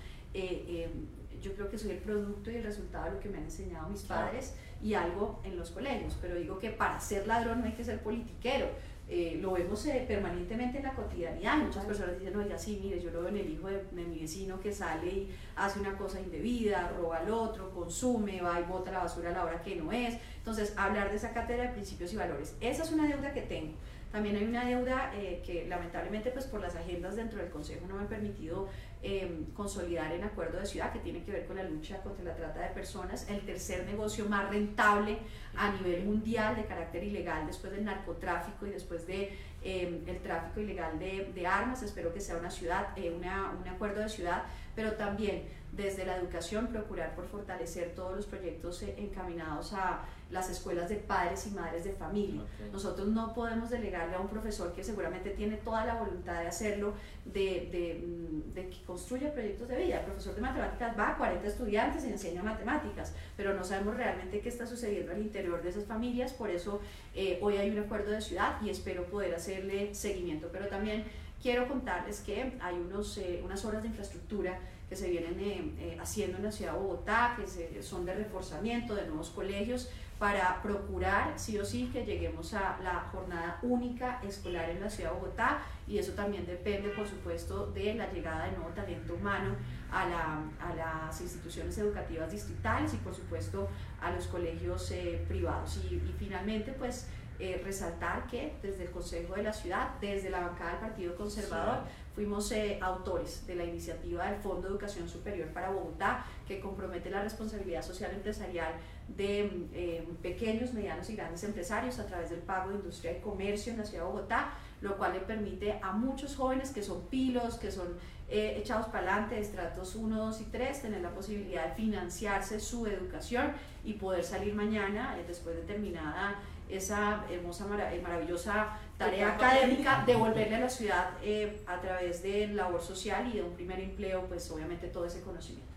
yo 1.40 1.54
creo 1.54 1.70
que 1.70 1.78
soy 1.78 1.92
el 1.92 2.00
producto 2.00 2.52
y 2.52 2.56
el 2.56 2.64
resultado 2.64 3.06
de 3.06 3.12
lo 3.12 3.20
que 3.22 3.30
me 3.30 3.38
han 3.38 3.46
enseñado 3.46 3.88
mis 3.88 4.02
padres 4.02 4.56
y 4.82 4.94
algo 4.94 5.40
en 5.44 5.58
los 5.58 5.72
colegios, 5.72 6.18
pero 6.22 6.36
digo 6.36 6.60
que 6.60 6.72
para 6.72 7.00
ser 7.00 7.28
ladrón 7.28 7.60
no 7.60 7.66
hay 7.66 7.74
que 7.74 7.84
ser 7.84 8.02
politiquero, 8.02 8.68
eh, 9.12 9.40
lo 9.42 9.54
vemos 9.54 9.84
eh, 9.88 10.06
permanentemente 10.08 10.78
en 10.78 10.84
la 10.84 10.94
cotidianidad. 10.94 11.58
Muchas 11.58 11.84
personas 11.86 12.20
dicen, 12.20 12.36
oiga, 12.36 12.58
sí, 12.60 12.80
mire, 12.82 13.02
yo 13.02 13.10
lo 13.10 13.22
veo 13.22 13.30
en 13.30 13.38
el 13.38 13.50
hijo 13.50 13.68
de, 13.68 13.84
mi 13.92 14.20
vecino 14.20 14.60
que 14.60 14.72
sale 14.72 15.08
y 15.08 15.36
hace 15.56 15.80
una 15.80 15.98
cosa 15.98 16.22
indebida, 16.22 16.94
roba 16.96 17.18
al 17.18 17.32
otro, 17.32 17.72
consume, 17.72 18.40
va 18.40 18.60
y 18.60 18.64
bota 18.64 18.92
la 18.92 19.00
basura 19.00 19.32
a 19.32 19.34
la 19.34 19.44
hora 19.44 19.64
que 19.64 19.76
no 19.76 19.92
es. 19.92 20.16
Entonces, 20.38 20.74
hablar 20.78 21.10
de 21.10 21.16
esa 21.16 21.33
cátedra 21.33 21.64
de 21.64 21.69
principios 21.69 22.14
y 22.14 22.18
valores, 22.18 22.56
esa 22.62 22.83
es 22.83 22.92
una 22.92 23.07
deuda 23.07 23.33
que 23.33 23.42
tengo. 23.42 23.74
También 24.12 24.36
hay 24.36 24.44
una 24.44 24.66
deuda 24.66 25.12
eh, 25.16 25.42
que 25.45 25.68
lamentablemente 25.68 26.31
pues 26.31 26.45
por 26.45 26.62
las 26.62 26.76
agendas 26.76 27.16
dentro 27.16 27.40
del 27.40 27.52
Consejo 27.52 27.86
no 27.88 27.95
me 27.95 28.02
han 28.02 28.07
permitido 28.07 28.68
Em, 29.02 29.45
consolidar 29.54 30.12
en 30.12 30.26
acuerdo 30.26 30.60
de 30.60 30.66
ciudad 30.66 30.92
que 30.92 31.00
tiene 31.00 31.24
que 31.24 31.31
ver 31.31 31.45
con 31.45 31.56
la 31.56 31.64
lucha 31.64 32.02
contra 32.02 32.22
la 32.22 32.36
trata 32.36 32.60
de 32.60 32.68
personas, 32.72 33.30
el 33.30 33.40
tercer 33.45 33.86
negocio 33.86 34.26
más 34.28 34.50
rentable 34.50 35.19
a 35.59 35.71
nivel 35.73 36.06
mundial 36.06 36.56
de 36.56 36.63
carácter 36.63 37.04
ilegal 37.04 37.45
después 37.45 37.73
del 37.73 37.83
narcotráfico 37.83 38.66
y 38.66 38.69
después 38.69 39.06
de 39.06 39.37
em, 39.61 40.07
el 40.07 40.19
tráfico 40.19 40.61
ilegal 40.61 40.97
de, 40.97 41.33
de, 41.35 41.45
armas. 41.45 41.83
Espero 41.83 42.13
que 42.13 42.21
sea 42.21 42.37
una 42.37 42.49
ciudad, 42.49 42.97
eh, 42.97 43.13
una, 43.13 43.51
un 43.51 43.68
acuerdo 43.68 43.99
de 43.99 44.07
ciudad, 44.07 44.44
pero 44.73 44.94
también 44.94 45.44
desde 45.71 46.06
la 46.06 46.18
educación 46.18 46.68
procurar 46.68 47.16
por 47.16 47.26
fortalecer 47.28 47.94
todos 47.95 48.16
los 48.16 48.26
proyectos 48.26 48.81
eh, 48.83 48.95
encaminados 48.97 49.73
a 49.73 50.02
las 50.31 50.49
escuelas 50.49 50.90
de 50.90 50.95
padres 50.95 51.47
y 51.47 51.52
madres 51.52 51.83
de 51.83 51.94
familia. 51.94 52.42
Nosotros 52.71 53.07
no 53.07 53.33
podemos 53.33 53.69
delegarle 53.69 54.16
a 54.16 54.19
un 54.19 54.28
profesor 54.28 54.73
que 54.73 54.83
seguramente 54.83 55.31
tiene 55.31 55.57
toda 55.57 55.85
la 55.85 55.95
voluntad 55.95 56.42
de 56.42 56.47
hacerlo, 56.47 56.94
de, 57.26 57.68
de, 57.71 58.06
mm, 58.06 58.54
de, 58.54 58.69
que 58.69 58.83
construya 58.83 59.33
proyectos 59.33 59.68
de 59.68 59.78
vida. 59.78 59.99
El 59.99 60.06
profesor 60.06 60.35
de 60.35 60.42
matemáticas 60.42 60.97
va 60.97 61.09
a 61.09 61.18
40 61.18 61.47
estudiantes 61.47 62.06
y 62.06 62.09
enseña 62.09 62.44
matemáticas, 62.44 63.16
pero 63.35 63.54
no 63.56 63.64
sabemos 63.64 63.97
realmente 63.97 64.40
qué 64.40 64.49
está 64.49 64.68
sucediendo 64.68 65.11
al 65.11 65.21
interior 65.21 65.64
de 65.64 65.69
esas 65.69 65.85
familias, 65.85 66.33
por 66.33 66.52
eso 66.52 66.80
eh, 67.16 67.40
hoy 67.42 67.57
hay 67.57 67.71
un 67.71 67.80
acuerdo 67.80 68.11
de 68.11 68.21
ciudad 68.21 68.61
y 68.61 68.69
espero 68.69 69.06
poder 69.06 69.33
hacerle 69.33 69.95
seguimiento. 69.95 70.49
Pero 70.52 70.68
también 70.68 71.06
quiero 71.42 71.68
contarles 71.68 72.19
que 72.19 72.54
hay 72.59 72.76
unos, 72.76 73.18
eh, 73.18 73.42
unas 73.44 73.64
obras 73.66 73.81
de 73.81 73.90
infraestructura 73.90 74.59
que 74.90 74.96
se 74.96 75.10
vienen 75.10 75.40
eh, 75.80 75.98
haciendo 76.02 76.38
en 76.38 76.44
la 76.44 76.52
ciudad 76.52 76.74
de 76.74 76.80
Bogotá, 76.80 77.38
que 77.38 77.84
son 77.84 78.06
de 78.06 78.16
reforzamiento 78.16 78.96
de 78.96 79.06
nuevos 79.06 79.30
colegios, 79.30 79.90
para 80.18 80.62
procurar 80.62 81.34
sí 81.38 81.58
o 81.58 81.64
sí 81.64 81.90
que 81.94 82.06
lleguemos 82.06 82.54
a 82.54 82.78
la 82.84 83.08
jornada 83.12 83.58
única 83.62 84.19
escolar 84.22 84.69
en 84.69 84.81
la 84.81 84.90
ciudad 84.90 85.12
de 85.12 85.19
Bogotá. 85.19 85.62
Y 85.88 85.98
eso 85.98 86.12
también 86.12 86.46
depende 86.46 86.90
por 86.90 87.08
supuesto 87.08 87.68
de 87.68 87.94
la 87.94 88.12
llegada 88.12 88.46
de 88.46 88.52
nuevo 88.52 88.69
talento 88.72 89.16
humano 89.16 89.56
a, 89.92 90.08
la, 90.08 90.44
a 90.60 90.76
las 90.76 91.22
instituciones 91.22 91.78
educativas 91.78 92.31
distritales 92.31 92.94
y 92.94 92.98
por 92.98 93.16
supuesto 93.16 93.69
a 94.02 94.12
los 94.12 94.28
colegios 94.28 94.92
eh, 94.92 95.24
privados. 95.28 95.78
Y, 95.78 96.00
finalmente 96.19 96.74
pues 96.74 97.08
eh, 97.42 97.62
resaltar 97.64 98.28
que 98.28 98.58
desde 98.62 98.84
el 98.84 98.92
Consejo 98.92 99.36
de 99.36 99.44
la 99.44 99.54
Ciudad, 99.54 99.92
desde 100.02 100.30
la 100.30 100.42
bancada 100.42 100.72
del 100.72 100.80
Partido 100.81 101.16
Conservador, 101.16 101.84
fuimos 102.14 102.52
eh, 102.52 102.78
autores 102.81 103.48
de 103.48 103.56
la 103.56 103.64
iniciativa 103.64 104.30
del 104.30 104.42
Fondo 104.42 104.64
de 104.64 104.68
Educación 104.68 105.08
Superior 105.08 105.48
para 105.54 105.69
Bogotá, 105.69 106.26
que 106.46 106.60
compromete 106.60 107.10
la 107.10 107.24
responsabilidad 107.24 107.81
social 107.81 108.12
empresarial 108.12 108.74
de 109.08 109.68
eh, 109.74 110.06
pequeños, 110.22 110.74
medianos 110.74 111.10
y 111.10 111.16
grandes 111.16 111.42
empresarios 111.46 111.98
a 112.00 112.08
través 112.08 112.30
del 112.30 112.42
pago 112.42 112.72
de 112.72 112.76
industria 112.76 113.18
y 113.18 113.22
comercio 113.22 113.72
en 113.72 113.80
la 113.80 113.86
ciudad 113.86 114.04
de 114.04 114.12
Bogotá, 114.12 114.54
lo 114.81 114.98
cual 114.98 115.14
le 115.14 115.22
permite 115.22 115.80
a 115.81 115.94
muchos 115.94 116.36
jóvenes 116.36 116.72
que 116.72 116.84
son 116.84 117.04
pilos, 117.04 117.56
que 117.56 117.72
son 117.72 117.88
echados 118.31 118.86
para 118.88 119.14
adelante 119.14 119.36
de 119.36 119.42
estratos 119.42 119.96
1, 119.96 120.16
2 120.16 120.42
y 120.42 120.44
3, 120.44 120.81
tener 120.84 121.02
la 121.02 121.10
posibilidad 121.10 121.69
de 121.69 121.74
financiarse 121.74 122.60
su 122.60 122.86
educación 122.86 123.54
y 123.84 123.94
poder 123.94 124.24
salir 124.24 124.54
mañana 124.54 125.18
después 125.26 125.56
de 125.56 125.64
terminada 125.64 126.38
esa 126.69 127.26
hermosa, 127.30 127.66
eh, 127.92 127.99
maravillosa 128.02 128.78
tarea 128.97 129.33
académica, 129.33 130.04
devolverle 130.06 130.56
a 130.56 130.59
la 130.59 130.69
ciudad 130.69 131.09
eh, 131.23 131.61
a 131.66 131.80
través 131.81 132.21
de 132.21 132.47
labor 132.47 132.81
social 132.81 133.28
y 133.28 133.38
de 133.38 133.44
un 133.44 133.54
primer 133.54 133.80
empleo, 133.80 134.26
pues 134.28 134.49
obviamente 134.52 134.88
todo 134.88 135.06
ese 135.06 135.21
conocimiento. 135.21 135.68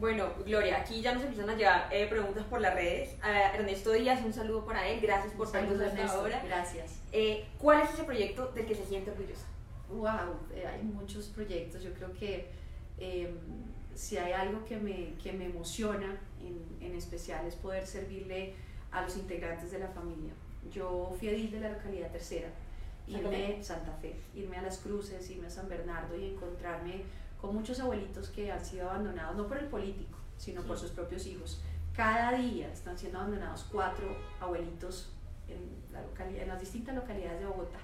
Bueno, 0.00 0.30
Gloria, 0.46 0.78
aquí 0.78 1.02
ya 1.02 1.12
nos 1.12 1.22
empiezan 1.22 1.50
a 1.50 1.54
llegar 1.54 1.88
eh, 1.92 2.06
preguntas 2.08 2.44
por 2.44 2.62
las 2.62 2.74
redes. 2.74 3.10
Ernesto 3.54 3.92
Díaz, 3.92 4.24
un 4.24 4.32
saludo 4.32 4.64
para 4.64 4.88
él, 4.88 5.00
gracias 5.02 5.34
por 5.34 5.46
estar 5.46 5.64
hasta 5.64 6.12
ahora. 6.12 6.42
Gracias. 6.46 6.98
¿Cuál 7.58 7.82
es 7.82 7.90
ese 7.90 8.04
proyecto 8.04 8.46
del 8.52 8.66
que 8.66 8.74
se 8.74 8.86
siente 8.86 9.10
orgullosa? 9.10 9.46
Wow, 9.90 10.38
hay 10.66 10.82
muchos 10.82 11.26
proyectos. 11.26 11.82
Yo 11.82 11.92
creo 11.92 12.10
que 12.14 12.48
si 13.94 14.16
hay 14.16 14.32
algo 14.32 14.64
que 14.64 14.78
me, 14.78 15.12
que 15.22 15.34
me 15.34 15.44
emociona 15.44 16.18
en, 16.40 16.64
en 16.80 16.96
especial 16.96 17.46
es 17.46 17.54
poder 17.56 17.86
servirle 17.86 18.54
a 18.92 19.02
los 19.02 19.16
integrantes 19.16 19.70
de 19.70 19.78
la 19.78 19.88
familia. 19.88 20.32
Yo 20.70 21.14
fui 21.18 21.28
edil 21.28 21.50
de 21.50 21.60
la 21.60 21.70
localidad 21.70 22.10
tercera, 22.10 22.48
irme 23.06 23.58
a 23.58 23.62
Santa 23.62 23.92
Fe, 24.00 24.16
irme 24.34 24.56
a 24.56 24.62
Las 24.62 24.78
Cruces, 24.78 25.28
irme 25.30 25.48
a 25.48 25.50
San 25.50 25.68
Bernardo 25.68 26.16
y 26.16 26.26
encontrarme 26.26 27.02
con 27.40 27.54
muchos 27.54 27.80
abuelitos 27.80 28.28
que 28.28 28.52
han 28.52 28.64
sido 28.64 28.88
abandonados, 28.88 29.36
no 29.36 29.48
por 29.48 29.58
el 29.58 29.66
político, 29.66 30.16
sino 30.36 30.62
por 30.62 30.78
sus 30.78 30.90
propios 30.90 31.26
hijos. 31.26 31.60
Cada 31.94 32.32
día 32.32 32.72
están 32.72 32.96
siendo 32.96 33.18
abandonados 33.18 33.66
cuatro 33.70 34.16
abuelitos 34.40 35.10
en, 35.48 35.92
la 35.92 36.00
localidad, 36.02 36.42
en 36.42 36.48
las 36.48 36.60
distintas 36.60 36.94
localidades 36.94 37.40
de 37.40 37.46
Bogotá. 37.46 37.78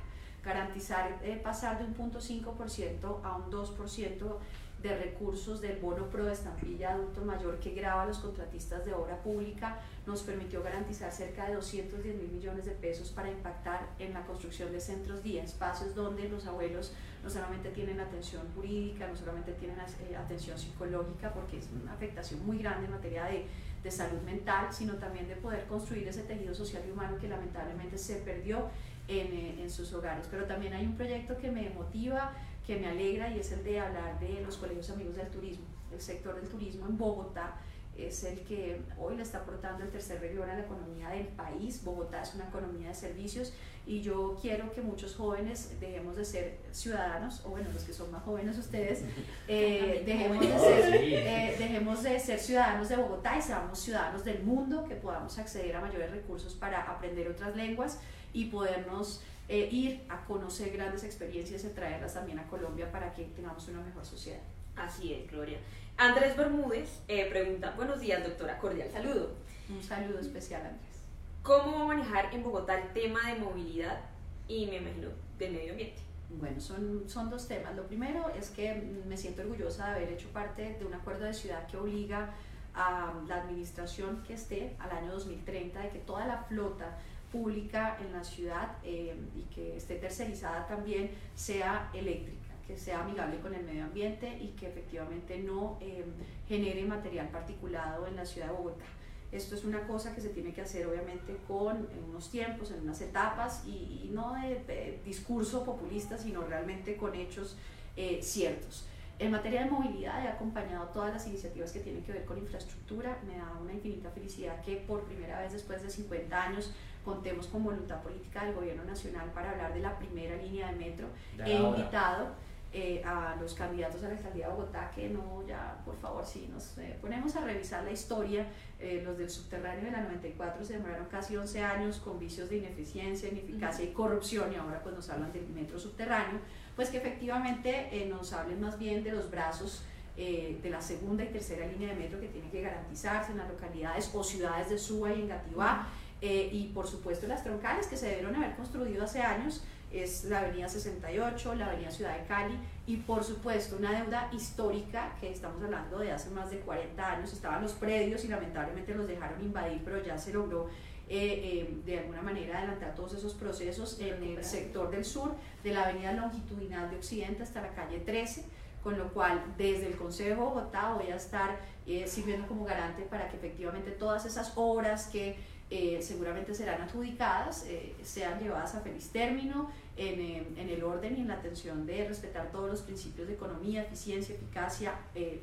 Garantizar 0.44 1.18
eh, 1.22 1.36
pasar 1.42 1.78
de 1.78 1.84
un 1.84 1.94
punto 1.94 2.20
5% 2.20 3.20
a 3.24 3.36
un 3.36 3.50
2% 3.50 4.36
de 4.82 4.96
recursos 4.96 5.60
del 5.60 5.78
bono 5.78 6.06
pro 6.06 6.24
de 6.24 6.32
estampilla 6.32 6.92
adulto 6.92 7.24
mayor 7.24 7.58
que 7.58 7.74
graba 7.74 8.02
a 8.02 8.06
los 8.06 8.18
contratistas 8.18 8.84
de 8.84 8.94
obra 8.94 9.16
pública 9.22 9.80
nos 10.06 10.22
permitió 10.22 10.62
garantizar 10.62 11.12
cerca 11.12 11.46
de 11.46 11.54
210 11.54 12.16
mil 12.16 12.28
millones 12.28 12.64
de 12.64 12.72
pesos 12.72 13.10
para 13.10 13.28
impactar 13.28 13.88
en 13.98 14.14
la 14.14 14.24
construcción 14.24 14.70
de 14.72 14.80
centros 14.80 15.22
día, 15.22 15.42
espacios 15.42 15.94
donde 15.94 16.28
los 16.28 16.46
abuelos 16.46 16.92
no 17.22 17.28
solamente 17.28 17.70
tienen 17.70 18.00
atención 18.00 18.42
jurídica, 18.54 19.08
no 19.08 19.16
solamente 19.16 19.52
tienen 19.52 19.76
eh, 19.78 20.16
atención 20.16 20.56
psicológica, 20.56 21.32
porque 21.32 21.58
es 21.58 21.68
una 21.82 21.92
afectación 21.92 22.44
muy 22.46 22.58
grande 22.58 22.86
en 22.86 22.92
materia 22.92 23.24
de, 23.24 23.46
de 23.82 23.90
salud 23.90 24.20
mental, 24.22 24.68
sino 24.70 24.94
también 24.94 25.26
de 25.26 25.34
poder 25.34 25.66
construir 25.66 26.06
ese 26.06 26.22
tejido 26.22 26.54
social 26.54 26.82
y 26.86 26.92
humano 26.92 27.18
que 27.20 27.28
lamentablemente 27.28 27.98
se 27.98 28.16
perdió 28.16 28.70
en, 29.08 29.26
eh, 29.26 29.62
en 29.62 29.70
sus 29.70 29.92
hogares. 29.92 30.26
Pero 30.30 30.44
también 30.44 30.72
hay 30.72 30.86
un 30.86 30.96
proyecto 30.96 31.36
que 31.36 31.50
me 31.50 31.68
motiva 31.70 32.32
que 32.68 32.76
me 32.76 32.86
alegra 32.86 33.30
y 33.30 33.40
es 33.40 33.50
el 33.50 33.64
de 33.64 33.80
hablar 33.80 34.20
de 34.20 34.42
los 34.42 34.58
colegios 34.58 34.90
amigos 34.90 35.16
del 35.16 35.28
turismo. 35.28 35.64
El 35.90 36.02
sector 36.02 36.34
del 36.34 36.46
turismo 36.50 36.84
en 36.86 36.98
Bogotá 36.98 37.56
es 37.96 38.22
el 38.24 38.40
que 38.40 38.82
hoy 38.98 39.16
le 39.16 39.22
está 39.22 39.38
aportando 39.38 39.84
el 39.84 39.90
tercer 39.90 40.20
renglón 40.20 40.50
a 40.50 40.54
la 40.54 40.60
economía 40.60 41.08
del 41.08 41.28
país. 41.28 41.82
Bogotá 41.82 42.20
es 42.20 42.34
una 42.34 42.44
economía 42.44 42.88
de 42.88 42.94
servicios 42.94 43.54
y 43.86 44.02
yo 44.02 44.36
quiero 44.38 44.70
que 44.74 44.82
muchos 44.82 45.16
jóvenes 45.16 45.80
dejemos 45.80 46.14
de 46.14 46.26
ser 46.26 46.58
ciudadanos, 46.70 47.42
o 47.46 47.48
bueno, 47.48 47.70
los 47.72 47.84
que 47.84 47.94
son 47.94 48.12
más 48.12 48.22
jóvenes 48.22 48.58
ustedes, 48.58 49.02
eh, 49.48 50.02
dejemos, 50.04 50.38
de 50.38 50.58
ser, 50.58 50.94
eh, 50.94 51.56
dejemos 51.58 52.02
de 52.02 52.20
ser 52.20 52.38
ciudadanos 52.38 52.90
de 52.90 52.96
Bogotá 52.96 53.38
y 53.38 53.40
seamos 53.40 53.78
ciudadanos 53.78 54.26
del 54.26 54.42
mundo, 54.42 54.84
que 54.84 54.94
podamos 54.94 55.38
acceder 55.38 55.74
a 55.74 55.80
mayores 55.80 56.10
recursos 56.10 56.52
para 56.52 56.82
aprender 56.82 57.28
otras 57.28 57.56
lenguas 57.56 57.98
y 58.34 58.50
podernos 58.50 59.22
eh, 59.48 59.68
ir 59.72 60.04
a 60.08 60.24
conocer 60.24 60.70
grandes 60.72 61.04
experiencias 61.04 61.64
y 61.64 61.68
traerlas 61.68 62.14
también 62.14 62.38
a 62.38 62.46
Colombia 62.48 62.92
para 62.92 63.12
que 63.12 63.24
tengamos 63.24 63.66
una 63.68 63.80
mejor 63.80 64.04
sociedad. 64.04 64.40
Así 64.76 65.14
es, 65.14 65.30
Gloria. 65.30 65.58
Andrés 65.96 66.36
Bermúdez 66.36 67.00
eh, 67.08 67.26
pregunta, 67.30 67.72
buenos 67.76 67.98
días 68.00 68.22
doctora, 68.22 68.58
cordial 68.58 68.90
saludo. 68.92 69.32
Un 69.68 69.82
saludo 69.82 70.18
especial 70.18 70.62
Andrés. 70.62 70.98
¿Cómo 71.42 71.78
va 71.78 71.82
a 71.82 71.86
manejar 71.86 72.34
en 72.34 72.42
Bogotá 72.42 72.78
el 72.78 72.92
tema 72.92 73.20
de 73.26 73.40
movilidad 73.40 74.00
y 74.46 74.66
me 74.66 74.76
imagino 74.76 75.08
del 75.38 75.52
medio 75.52 75.72
ambiente? 75.72 76.02
Bueno, 76.30 76.60
son, 76.60 77.08
son 77.08 77.30
dos 77.30 77.48
temas. 77.48 77.74
Lo 77.74 77.86
primero 77.86 78.28
es 78.38 78.50
que 78.50 78.74
me 78.74 79.16
siento 79.16 79.42
orgullosa 79.42 79.86
de 79.86 79.96
haber 79.96 80.12
hecho 80.12 80.28
parte 80.28 80.76
de 80.78 80.84
un 80.84 80.92
acuerdo 80.92 81.24
de 81.24 81.32
ciudad 81.32 81.66
que 81.66 81.78
obliga 81.78 82.34
a 82.74 83.14
la 83.26 83.42
administración 83.42 84.22
que 84.24 84.34
esté 84.34 84.76
al 84.78 84.90
año 84.90 85.12
2030 85.12 85.80
de 85.80 85.88
que 85.88 85.98
toda 86.00 86.26
la 86.26 86.42
flota 86.44 86.98
pública 87.32 87.98
en 88.00 88.12
la 88.12 88.24
ciudad 88.24 88.76
eh, 88.84 89.14
y 89.36 89.42
que 89.54 89.76
esté 89.76 89.96
tercerizada 89.96 90.66
también 90.66 91.10
sea 91.34 91.90
eléctrica, 91.92 92.54
que 92.66 92.76
sea 92.76 93.00
amigable 93.00 93.38
con 93.40 93.54
el 93.54 93.64
medio 93.64 93.84
ambiente 93.84 94.38
y 94.40 94.48
que 94.48 94.68
efectivamente 94.68 95.38
no 95.38 95.78
eh, 95.80 96.04
genere 96.48 96.84
material 96.84 97.28
particulado 97.28 98.06
en 98.06 98.16
la 98.16 98.24
ciudad 98.24 98.48
de 98.48 98.52
Bogotá. 98.54 98.84
Esto 99.30 99.54
es 99.54 99.64
una 99.64 99.86
cosa 99.86 100.14
que 100.14 100.22
se 100.22 100.30
tiene 100.30 100.54
que 100.54 100.62
hacer 100.62 100.86
obviamente 100.86 101.36
con 101.46 101.86
unos 102.08 102.30
tiempos, 102.30 102.70
en 102.70 102.80
unas 102.80 103.00
etapas 103.02 103.62
y, 103.66 104.08
no 104.10 104.32
de, 104.34 105.00
discurso 105.04 105.64
populista, 105.64 106.16
sino 106.16 106.42
realmente 106.42 106.96
con 106.96 107.14
hechos 107.14 107.56
eh, 107.94 108.20
ciertos. 108.22 108.86
En 109.18 109.32
materia 109.32 109.64
de 109.64 109.70
movilidad 109.70 110.24
he 110.24 110.28
acompañado 110.28 110.86
todas 110.88 111.12
las 111.12 111.26
iniciativas 111.26 111.72
que 111.72 111.80
tienen 111.80 112.04
que 112.04 112.12
ver 112.12 112.24
con 112.24 112.38
infraestructura. 112.38 113.18
Me 113.26 113.36
da 113.36 113.52
una 113.60 113.72
infinita 113.72 114.10
felicidad 114.10 114.62
que 114.62 114.76
por 114.76 115.02
primera 115.04 115.40
vez 115.40 115.52
después 115.52 115.82
de 115.82 115.90
50 115.90 116.42
años 116.42 116.72
contemos 117.04 117.46
con 117.46 117.64
voluntad 117.64 118.02
política 118.02 118.44
del 118.44 118.54
gobierno 118.54 118.84
nacional 118.84 119.30
para 119.32 119.50
hablar 119.50 119.74
de 119.74 119.80
la 119.80 119.98
primera 119.98 120.36
línea 120.36 120.70
de 120.70 120.76
metro. 120.76 121.06
He 121.44 121.54
invitado 121.54 122.28
eh, 122.70 123.02
a 123.02 123.34
los 123.40 123.54
candidatos 123.54 124.04
a 124.04 124.08
la 124.08 124.14
alcaldía 124.14 124.46
de 124.46 124.52
Bogotá 124.52 124.90
que 124.94 125.08
no, 125.08 125.42
ya 125.48 125.80
por 125.86 125.96
favor, 125.96 126.26
si 126.26 126.48
nos 126.48 126.76
eh, 126.76 126.98
ponemos 127.00 127.34
a 127.34 127.40
revisar 127.40 127.82
la 127.82 127.92
historia, 127.92 128.46
eh, 128.78 129.00
los 129.02 129.16
del 129.16 129.30
subterráneo 129.30 129.86
de 129.86 129.90
la 129.90 130.02
94 130.02 130.62
se 130.62 130.74
demoraron 130.74 131.06
casi 131.06 131.34
11 131.34 131.62
años 131.62 131.96
con 131.96 132.18
vicios 132.18 132.50
de 132.50 132.58
ineficiencia, 132.58 133.30
ineficacia 133.30 133.86
y 133.86 133.92
corrupción 133.94 134.52
y 134.52 134.56
ahora 134.56 134.82
pues 134.82 134.94
nos 134.94 135.08
hablan 135.08 135.32
del 135.32 135.48
metro 135.48 135.78
subterráneo, 135.78 136.40
pues 136.76 136.90
que 136.90 136.98
efectivamente 136.98 138.06
nos 138.10 138.34
hablen 138.34 138.60
más 138.60 138.78
bien 138.78 139.02
de 139.02 139.12
los 139.12 139.30
brazos 139.30 139.82
de 140.14 140.68
la 140.68 140.82
segunda 140.82 141.24
y 141.24 141.28
tercera 141.28 141.64
línea 141.66 141.90
de 141.90 141.94
metro 141.94 142.20
que 142.20 142.26
tiene 142.26 142.50
que 142.50 142.60
garantizarse 142.60 143.32
en 143.32 143.38
las 143.38 143.48
localidades 143.48 144.10
o 144.12 144.22
ciudades 144.22 144.68
de 144.68 144.76
Suba 144.76 145.14
y 145.14 145.22
en 145.22 145.28
Gativá. 145.28 145.86
Eh, 146.20 146.50
y 146.52 146.64
por 146.68 146.88
supuesto 146.88 147.28
las 147.28 147.44
troncales 147.44 147.86
que 147.86 147.96
se 147.96 148.06
debieron 148.08 148.34
haber 148.34 148.56
construido 148.56 149.04
hace 149.04 149.20
años 149.20 149.62
es 149.92 150.24
la 150.24 150.40
Avenida 150.40 150.68
68, 150.68 151.54
la 151.54 151.66
Avenida 151.66 151.90
Ciudad 151.92 152.18
de 152.18 152.26
Cali 152.26 152.58
y 152.86 152.96
por 152.96 153.22
supuesto 153.22 153.76
una 153.76 153.92
deuda 153.92 154.28
histórica 154.32 155.14
que 155.20 155.30
estamos 155.30 155.62
hablando 155.62 155.98
de 155.98 156.10
hace 156.10 156.28
más 156.30 156.50
de 156.50 156.58
40 156.58 157.12
años, 157.12 157.32
estaban 157.32 157.62
los 157.62 157.72
predios 157.72 158.24
y 158.24 158.28
lamentablemente 158.28 158.94
los 158.94 159.06
dejaron 159.06 159.40
invadir, 159.40 159.80
pero 159.84 160.04
ya 160.04 160.18
se 160.18 160.32
logró 160.32 160.68
eh, 161.08 161.68
eh, 161.68 161.80
de 161.86 162.00
alguna 162.00 162.20
manera 162.20 162.58
adelantar 162.58 162.94
todos 162.94 163.14
esos 163.14 163.32
procesos 163.34 163.98
en 164.00 164.22
el 164.22 164.44
sector 164.44 164.90
del 164.90 165.04
sur, 165.04 165.34
de 165.62 165.72
la 165.72 165.84
Avenida 165.84 166.12
Longitudinal 166.12 166.90
de 166.90 166.96
Occidente 166.96 167.44
hasta 167.44 167.62
la 167.62 167.72
calle 167.74 168.00
13 168.00 168.44
con 168.82 168.96
lo 168.96 169.12
cual 169.12 169.42
desde 169.56 169.86
el 169.86 169.96
Consejo 169.96 170.28
de 170.28 170.34
Bogotá 170.34 170.94
voy 170.94 171.10
a 171.10 171.16
estar 171.16 171.58
sirviendo 172.06 172.46
como 172.46 172.64
garante 172.64 173.02
para 173.02 173.28
que 173.28 173.36
efectivamente 173.36 173.90
todas 173.90 174.24
esas 174.24 174.52
obras 174.54 175.08
que 175.08 175.36
eh, 175.70 175.98
seguramente 176.00 176.54
serán 176.54 176.80
adjudicadas, 176.80 177.66
eh, 177.66 177.94
sean 178.02 178.40
llevadas 178.40 178.74
a 178.74 178.80
feliz 178.80 179.10
término 179.12 179.70
en, 179.98 180.18
eh, 180.18 180.46
en, 180.56 180.68
el 180.70 180.82
orden 180.82 181.18
y 181.18 181.20
en 181.20 181.28
la 181.28 181.34
atención 181.34 181.84
de 181.84 182.08
respetar 182.08 182.50
todos 182.50 182.70
los 182.70 182.80
principios 182.80 183.28
de 183.28 183.34
economía, 183.34 183.82
eficiencia, 183.82 184.34
eficacia, 184.34 184.94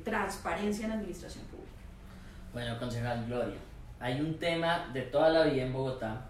transparencia 0.02 0.86
en 0.86 0.90
la 0.90 0.96
administración 0.96 1.44
pública. 1.44 1.70
Bueno, 2.52 2.76
concejal 2.76 3.24
Gloria, 3.26 3.58
hay 4.00 4.20
un 4.20 4.36
tema 4.36 4.90
de 4.92 5.02
toda 5.02 5.28
la 5.28 5.44
vida 5.44 5.62
en 5.62 5.72
Bogotá 5.72 6.28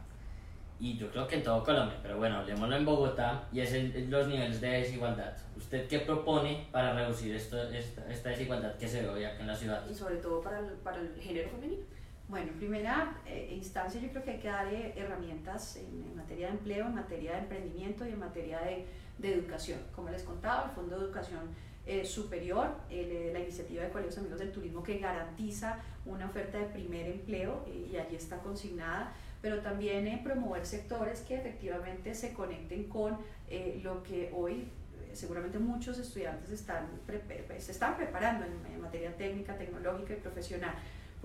y 0.78 0.98
yo 0.98 1.10
creo 1.10 1.26
que 1.26 1.36
en 1.36 1.42
todo 1.42 1.64
Colombia, 1.64 1.98
pero 2.02 2.18
bueno, 2.18 2.36
hablemoslo 2.36 2.76
en 2.76 2.84
Bogotá 2.84 3.44
y 3.50 3.60
es 3.60 3.72
los 4.10 4.28
niveles 4.28 4.60
de 4.60 4.68
desigualdad. 4.68 5.32
¿Usted 5.56 5.88
qué 5.88 6.00
propone 6.00 6.66
para 6.70 6.92
reducir 6.92 7.34
esto, 7.34 7.62
esta, 7.70 8.12
esta, 8.12 8.28
desigualdad 8.28 8.76
que 8.76 8.86
se 8.86 9.00
ve 9.00 9.08
hoy 9.08 9.24
acá 9.24 9.40
en 9.40 9.46
la 9.46 9.56
ciudad? 9.56 9.82
Y 9.88 9.94
sobre 9.94 10.16
todo 10.16 10.42
para 10.42 10.58
el, 10.58 10.66
para 10.84 11.00
el 11.00 11.14
género 11.18 11.48
femenino. 11.48 11.95
Bueno, 12.28 12.48
en 12.52 12.58
primera 12.58 13.20
eh, 13.26 13.52
instancia 13.54 14.00
yo 14.00 14.08
creo 14.10 14.24
que 14.24 14.32
hay 14.32 14.38
que 14.38 14.48
darle 14.48 14.92
herramientas 14.96 15.76
en, 15.76 16.16
materia 16.16 16.48
de 16.48 16.54
empleo, 16.54 16.86
en 16.86 16.94
materia 16.94 17.32
de 17.32 17.38
emprendimiento 17.38 18.06
y 18.06 18.10
en 18.10 18.18
materia 18.18 18.60
de, 18.60 18.86
educación. 19.22 19.80
Como 19.94 20.10
les 20.10 20.22
contaba, 20.22 20.64
el 20.64 20.70
Fondo 20.72 20.98
de 20.98 21.04
Educación 21.06 21.40
eh, 21.86 22.04
Superior, 22.04 22.68
eh, 22.90 23.30
la 23.32 23.40
iniciativa 23.40 23.82
de 23.82 23.90
Colegios 23.90 24.18
Amigos 24.18 24.38
del 24.38 24.52
Turismo 24.52 24.82
que 24.82 24.98
garantiza 24.98 25.78
una 26.04 26.26
oferta 26.26 26.58
de 26.58 26.66
primer 26.66 27.06
empleo 27.06 27.64
y 27.66 27.96
allí 27.96 28.16
está 28.16 28.38
consignada 28.38 29.14
pero 29.46 29.60
también 29.60 30.08
eh, 30.08 30.20
promover 30.24 30.66
sectores 30.66 31.20
que 31.20 31.36
efectivamente 31.36 32.16
se 32.16 32.32
conecten 32.32 32.88
con 32.88 33.16
eh, 33.48 33.80
lo 33.82 34.02
que 34.02 34.32
hoy 34.34 34.68
seguramente 35.12 35.58
muchos 35.60 35.98
estudiantes 35.98 36.50
están 36.50 36.88
se 37.58 37.70
están 37.70 37.96
preparando 37.96 38.44
en, 38.44 38.80
materia 38.80 39.16
técnica, 39.16 39.56
tecnológica 39.56 40.14
y 40.14 40.16
profesional. 40.16 40.74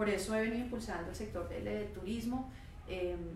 Por 0.02 0.10
eso 0.10 0.34
he 0.34 0.42
venido 0.42 0.64
impulsando 0.64 1.12
el 1.12 1.16
sector 1.16 1.48
del, 1.48 1.94
turismo. 1.94 2.52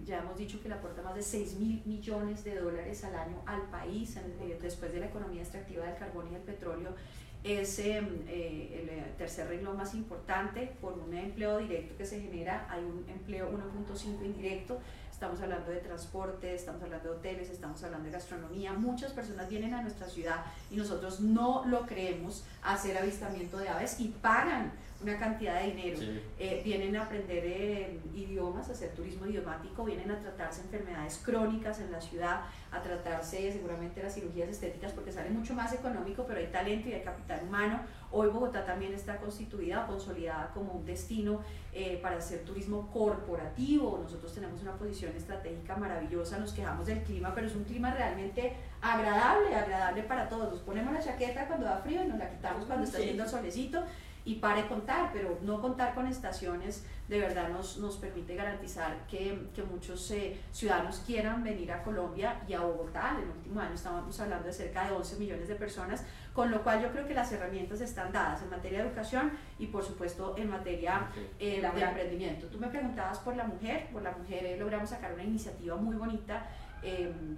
ya 0.03 0.17
hemos 0.17 0.36
dicho 0.36 0.60
que 0.63 0.67
le 0.67 0.74
aporta 0.74 1.03
más 1.03 1.13
de 1.13 1.22
6 1.22 1.60
mil 1.60 1.84
millones 1.86 2.43
de 2.43 2.55
dólares 2.55 3.03
al 3.03 3.15
año 3.15 3.39
al 3.45 3.69
país, 3.69 4.17
después 4.60 4.91
de 4.91 5.00
la 5.00 5.05
economía 5.05 5.43
extractiva 5.43 5.86
del 5.86 5.95
carbón 5.95 6.27
y 6.29 6.31
del 6.31 6.41
petróleo. 6.41 6.95
Es 7.43 7.77
em, 7.77 8.07
eh, 8.27 8.81
el 8.81 8.89
eh, 8.89 9.13
tercer 9.15 9.48
renglón 9.48 9.77
más 9.77 9.93
importante 9.93 10.75
por 10.81 10.93
un 10.93 11.13
empleo 11.13 11.60
directo 11.60 11.95
que 11.95 12.03
se 12.03 12.19
genera, 12.19 12.65
hay 12.67 12.84
un 12.84 13.05
empleo 13.07 13.51
1.5 13.51 14.25
indirecto, 14.25 14.79
estamos 15.12 15.39
hablando 15.41 15.69
de 15.69 15.77
transporte, 15.77 16.55
estamos 16.55 16.81
hablando 16.81 17.12
de 17.12 17.15
hoteles, 17.17 17.51
estamos 17.51 17.84
hablando 17.84 18.07
de 18.07 18.12
gastronomía, 18.12 18.74
muchas 18.74 19.13
personas 19.13 19.48
vienen 19.50 19.75
a 19.75 19.84
nuestra 19.84 20.07
ciudad 20.07 20.43
y 20.72 20.77
nosotros 20.77 21.19
no 21.19 21.63
lo 21.67 21.86
creemos 21.86 22.43
hacer 22.63 22.98
avistamiento 22.98 23.60
de 23.60 23.69
aves 23.69 24.00
y 24.00 24.07
pagan 24.07 24.72
una 25.05 25.19
cantidad 25.19 25.62
de 25.62 25.71
dinero. 25.71 26.00
Eh, 26.39 26.62
vienen 26.63 26.95
a 26.95 27.03
aprender 27.03 27.43
eh, 27.45 28.00
idiomas, 28.13 28.67
a 28.69 28.71
hacer 28.71 28.89
turismo 28.93 29.27
idiomático, 29.27 29.85
vienen 29.85 30.09
a 30.09 30.19
tratarse 30.19 30.62
enfermedades 30.62 31.21
crónicas 31.24 31.79
en 31.79 31.91
la 31.91 32.01
ciudad, 32.01 32.41
a 32.71 32.81
tratarse 32.81 33.51
seguramente 33.51 34.01
las 34.01 34.15
cirugías 34.15 34.50
estéticas 34.50 34.91
porque 34.93 35.12
sale 35.12 35.29
mucho 35.29 35.53
más 35.53 35.74
económico, 35.74 36.25
pero 36.27 36.39
hay 36.39 36.47
talento 36.47 36.89
y 36.89 36.93
hay 36.93 37.03
capital 37.03 37.41
humano. 37.47 37.81
Hoy 38.12 38.29
Bogotá 38.29 38.65
también 38.65 38.93
está 38.93 39.17
constituida, 39.17 39.85
consolidada 39.85 40.51
como 40.53 40.71
un 40.71 40.85
destino 40.85 41.41
eh, 41.74 42.00
para 42.01 42.17
hacer 42.17 42.43
turismo 42.43 42.89
corporativo. 42.91 44.00
Nosotros 44.01 44.33
tenemos 44.33 44.62
una 44.62 44.74
posición 44.74 45.15
estratégica 45.15 45.75
maravillosa, 45.75 46.39
nos 46.39 46.53
quejamos 46.53 46.88
del 46.88 47.03
clima, 47.03 47.33
pero 47.35 47.45
es 47.45 47.55
un 47.55 47.65
clima 47.65 47.93
realmente 47.93 48.53
agradable, 48.81 49.53
agradable 49.55 50.03
para 50.03 50.29
todos. 50.29 50.51
Nos 50.51 50.62
ponemos 50.62 50.93
la 50.93 51.03
chaqueta 51.03 51.45
cuando 51.45 51.65
da 51.65 51.77
frío 51.77 52.03
y 52.03 52.07
nos 52.07 52.17
la 52.17 52.29
quitamos 52.29 52.65
cuando 52.65 52.85
está 52.85 52.97
haciendo 52.97 53.27
solecito 53.27 53.83
y 54.25 54.36
pare 54.36 54.67
contar, 54.67 55.12
pero 55.13 55.38
no 55.44 55.62
contar 55.62 55.94
con 55.94 56.08
estaciones 56.08 56.84
de 57.08 57.20
verdad 57.20 57.50
nos, 57.50 57.77
nos 57.77 57.98
permite 57.98 58.36
garantizar 58.36 59.05
que, 59.08 59.50
que 59.53 59.62
muchos 59.63 60.10
eh, 60.12 60.39
ciudadanos 60.51 61.03
quieran 61.05 61.44
venir 61.44 61.72
a 61.72 61.84
Colombia 61.84 62.41
y 62.48 62.53
a 62.53 62.62
Bogotá. 62.62 63.12
En 63.15 63.24
el 63.24 63.29
último 63.29 63.60
año 63.60 63.75
estábamos 63.75 64.20
hablando 64.20 64.48
de 64.48 64.53
cerca 64.53 64.88
de 64.88 64.94
11 64.94 65.17
millones 65.17 65.48
de 65.48 65.55
personas, 65.55 66.03
con 66.34 66.50
lo 66.50 66.63
cual 66.63 66.82
yo 66.82 66.91
creo 66.91 67.08
que 67.08 67.13
las 67.13 67.32
herramientas 67.32 67.82
están 67.82 68.12
dadas 68.12 68.41
en 68.41 68.50
materia 68.50 68.79
de 68.79 68.88
educación 68.88 69.32
y 69.60 69.67
por 69.67 69.84
supuesto 69.84 70.36
en 70.38 70.50
materia 70.50 71.08
eh, 71.39 71.62
de 71.62 71.82
emprendimiento. 71.82 72.48
Tú 72.48 72.58
me 72.58 72.67
preguntabas 72.67 73.20
por 73.20 73.36
la 73.36 73.44
mujer, 73.44 73.88
por 73.94 74.01
la 74.01 74.12
mujer 74.12 74.44
eh, 74.44 74.58
logramos 74.58 74.89
sacar 74.89 75.13
una 75.13 75.24
iniciativa 75.24 75.75
muy 75.75 75.96
bonita 75.96 76.48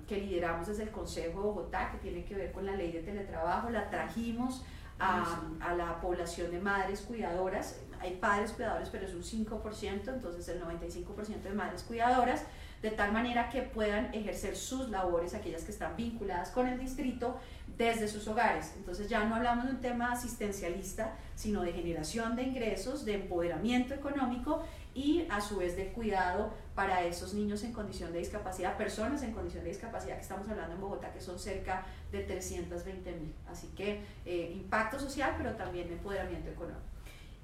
que 0.05 0.17
lideramos 0.17 0.67
desde 0.67 0.83
el 0.83 0.91
Consejo 0.91 1.39
de 1.39 1.45
Bogotá, 1.45 1.89
que 1.89 1.99
tiene 1.99 2.25
que 2.25 2.35
ver 2.35 2.51
con 2.51 2.65
la 2.65 2.75
ley 2.75 2.91
de 2.91 2.99
teletrabajo, 2.99 3.69
la 3.69 3.89
trajimos 3.89 4.65
a, 4.99 5.41
a, 5.59 5.73
la 5.75 5.99
población 6.01 6.51
de 6.51 6.59
madres 6.59 7.01
cuidadoras. 7.01 7.79
Hay 7.99 8.17
padres 8.17 8.51
cuidadores, 8.51 8.89
pero 8.89 9.05
es 9.05 9.13
un 9.13 9.23
5%, 9.23 10.07
entonces 10.07 10.47
el 10.49 10.61
95% 10.61 11.41
de 11.41 11.53
madres 11.53 11.83
cuidadoras, 11.83 12.43
de 12.81 12.91
tal 12.91 13.11
manera 13.11 13.49
que 13.49 13.63
puedan 13.63 14.13
ejercer 14.13 14.55
sus 14.55 14.89
labores, 14.89 15.33
aquellas 15.33 15.63
que 15.63 15.71
están 15.71 15.95
vinculadas 15.95 16.51
con 16.51 16.67
el 16.67 16.79
distrito, 16.79 17.39
desde 17.77 18.07
sus 18.07 18.27
hogares. 18.27 18.73
Entonces 18.77 19.07
ya 19.07 19.23
no 19.25 19.35
hablamos 19.35 19.65
de 19.65 19.71
un 19.71 19.81
tema 19.81 20.11
asistencialista, 20.11 21.15
sino 21.35 21.61
de 21.61 21.73
generación 21.73 22.35
de 22.35 22.43
ingresos, 22.43 23.05
de 23.05 23.15
empoderamiento 23.15 23.93
económico 23.93 24.63
y 24.97 25.27
a 25.29 25.39
su 25.39 25.57
vez 25.57 25.77
de 25.77 25.89
cuidado 25.89 26.51
para 26.73 27.03
esos 27.03 27.35
niños 27.35 27.63
en 27.63 27.71
condición 27.71 28.11
de 28.11 28.17
discapacidad, 28.17 28.75
personas 28.77 29.21
en 29.21 29.31
condición 29.31 29.63
de 29.63 29.69
discapacidad 29.69 30.15
que 30.15 30.23
estamos 30.23 30.49
hablando 30.49 30.73
en 30.73 30.81
Bogotá, 30.81 31.13
que 31.13 31.21
son 31.21 31.37
cerca 31.37 31.85
de 32.11 32.23
320 32.23 33.11
mil. 33.11 33.31
Así 33.47 33.67
que 33.77 34.01
eh, 34.25 34.51
impacto 34.55 34.99
social, 34.99 35.35
pero 35.37 35.51
también 35.51 35.91
empoderamiento 35.91 36.49
económico. 36.49 36.81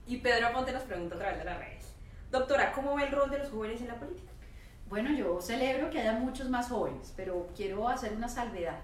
Y 0.08 0.18
Pedro 0.18 0.48
Aponte 0.48 0.72
nos 0.72 0.82
pregunta 0.82 1.14
a 1.14 1.20
través 1.20 1.38
de 1.38 1.46
las 1.46 1.60
redes. 1.60 1.94
Doctora, 2.32 2.72
¿cómo 2.72 2.96
ve 2.96 3.04
el 3.04 3.12
rol 3.12 3.30
de 3.30 3.38
los 3.38 3.50
jóvenes 3.50 3.82
en 3.82 3.90
la 3.90 4.00
política? 4.00 4.32
Bueno, 4.90 5.12
yo 5.12 5.40
celebro 5.40 5.92
que 5.92 6.00
haya 6.00 6.14
muchos 6.14 6.50
más 6.50 6.70
jóvenes, 6.70 7.14
pero 7.16 7.50
quiero 7.56 7.88
hacer 7.88 8.14
una 8.14 8.30
salvedad. 8.30 8.80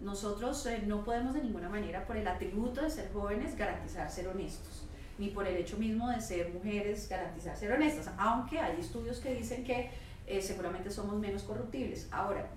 Nosotros 0.00 0.64
eh, 0.64 0.82
no 0.86 1.04
podemos 1.04 1.34
de 1.34 1.42
ninguna 1.42 1.68
manera, 1.68 2.06
por 2.06 2.16
el 2.16 2.26
atributo 2.26 2.80
de 2.80 2.88
ser 2.88 3.12
jóvenes, 3.12 3.54
garantizar 3.54 4.10
ser 4.10 4.28
honestos 4.28 4.88
ni 5.18 5.28
por 5.28 5.46
el 5.46 5.56
hecho 5.56 5.76
mismo 5.76 6.10
de 6.10 6.20
ser 6.20 6.52
mujeres 6.52 7.08
garantizar 7.08 7.56
ser 7.56 7.72
honestas, 7.72 8.10
aunque 8.18 8.58
hay 8.58 8.80
estudios 8.80 9.18
que 9.18 9.34
dicen 9.34 9.64
que 9.64 9.90
eh, 10.26 10.40
seguramente 10.40 10.90
somos 10.90 11.18
menos 11.18 11.42
corruptibles. 11.42 12.08
Ahora, 12.10 12.50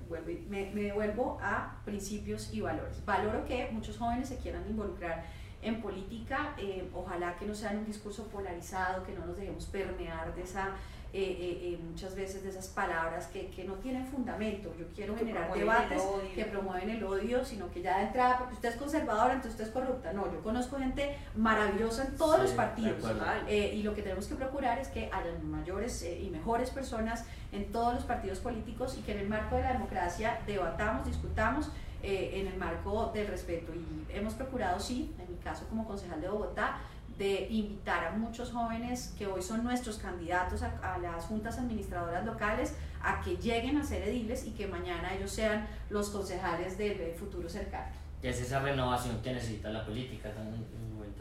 me, 0.50 0.72
me 0.72 0.82
devuelvo 0.84 1.38
a 1.42 1.82
principios 1.84 2.54
y 2.54 2.62
valores. 2.62 3.04
Valoro 3.06 3.46
que 3.46 3.70
muchos 3.72 3.98
jóvenes 3.98 4.30
se 4.30 4.38
quieran 4.38 4.66
involucrar 4.70 5.26
en 5.62 5.82
política, 5.82 6.54
eh, 6.58 6.90
ojalá 6.94 7.36
que 7.36 7.46
no 7.46 7.56
sea 7.56 7.72
un 7.72 7.86
discurso 7.86 8.28
polarizado, 8.28 9.04
que 9.04 9.14
no 9.14 9.26
nos 9.26 9.38
dejemos 9.38 9.66
permear 9.66 10.34
de 10.36 10.44
esa 10.44 10.72
eh, 11.14 11.22
eh, 11.22 11.60
eh, 11.64 11.80
muchas 11.90 12.16
veces 12.16 12.44
de 12.44 12.50
esas 12.50 12.68
palabras 12.68 13.28
que, 13.28 13.48
que, 13.48 13.64
no 13.64 13.76
tienen 13.76 14.06
fundamento. 14.06 14.74
Yo 14.78 14.86
quiero 14.94 15.16
generar 15.16 15.52
debates 15.54 16.04
que 16.36 16.44
promueven 16.46 16.90
el 16.90 17.04
odio, 17.04 17.46
sino 17.46 17.72
que 17.72 17.82
ya 17.82 17.98
de 18.00 18.08
entrada, 18.08 18.38
porque 18.40 18.56
usted 18.56 18.70
es 18.70 18.76
conservadora, 18.76 19.34
entonces 19.34 19.54
usted 19.54 19.68
es 19.68 19.72
corrupta. 19.72 20.12
No, 20.12 20.32
yo 20.32 20.44
conozco 20.44 20.78
gente 20.78 21.18
maravillosa 21.36 22.06
en 22.06 22.18
todos 22.18 22.40
los 22.42 22.52
partidos. 22.52 23.04
y 23.50 23.84
lo 23.84 23.96
que 23.96 24.02
tenemos 24.02 24.28
que 24.28 24.36
procurar 24.36 24.80
es 24.80 24.90
que 24.90 25.06
haya 25.06 25.32
mayores 25.44 26.04
y 26.04 26.30
mejores 26.30 26.72
personas 26.72 27.24
en 27.54 27.72
todos 27.72 27.94
los 27.94 28.04
partidos 28.04 28.40
políticos 28.40 28.98
y 29.00 29.02
que 29.02 29.14
en 29.14 29.20
el 29.20 29.30
marco 29.30 29.56
de 29.56 29.64
la 29.64 29.74
democracia 29.74 30.40
debatamos, 30.46 31.08
discutamos. 31.08 31.72
en 32.04 32.46
el 32.46 32.58
marco 32.58 33.12
del 33.12 33.28
respeto 33.28 33.74
y 33.74 34.06
hemos 34.16 34.36
procurado, 34.36 34.80
sí, 34.80 35.16
en 35.20 35.32
mi 35.32 35.38
caso 35.40 35.66
como 35.68 35.84
concejal 35.86 36.22
de 36.22 36.30
Bogotá, 36.30 36.80
de 37.18 37.48
invitar 37.50 38.06
a 38.06 38.12
muchos 38.12 38.52
jóvenes 38.52 39.14
que 39.18 39.26
hoy 39.26 39.42
son 39.42 39.64
nuestros 39.64 39.98
candidatos 39.98 40.62
a, 40.62 40.98
las 41.00 41.26
juntas 41.26 41.58
administradoras 41.58 42.26
locales 42.26 42.76
a 43.02 43.22
que 43.22 43.38
lleguen 43.38 43.78
a 43.78 43.84
ser 43.84 44.08
ediles 44.08 44.46
y 44.46 44.52
que 44.52 44.68
mañana 44.68 45.14
ellos 45.16 45.32
sean 45.32 45.68
los 45.90 46.10
concejales 46.10 46.78
del 46.78 47.14
futuro 47.14 47.50
cercano. 47.50 47.92
Es 48.22 48.42
esa 48.42 48.60
renovación 48.60 49.22
que 49.22 49.34
necesita 49.34 49.70
la 49.70 49.86
política 49.86 50.30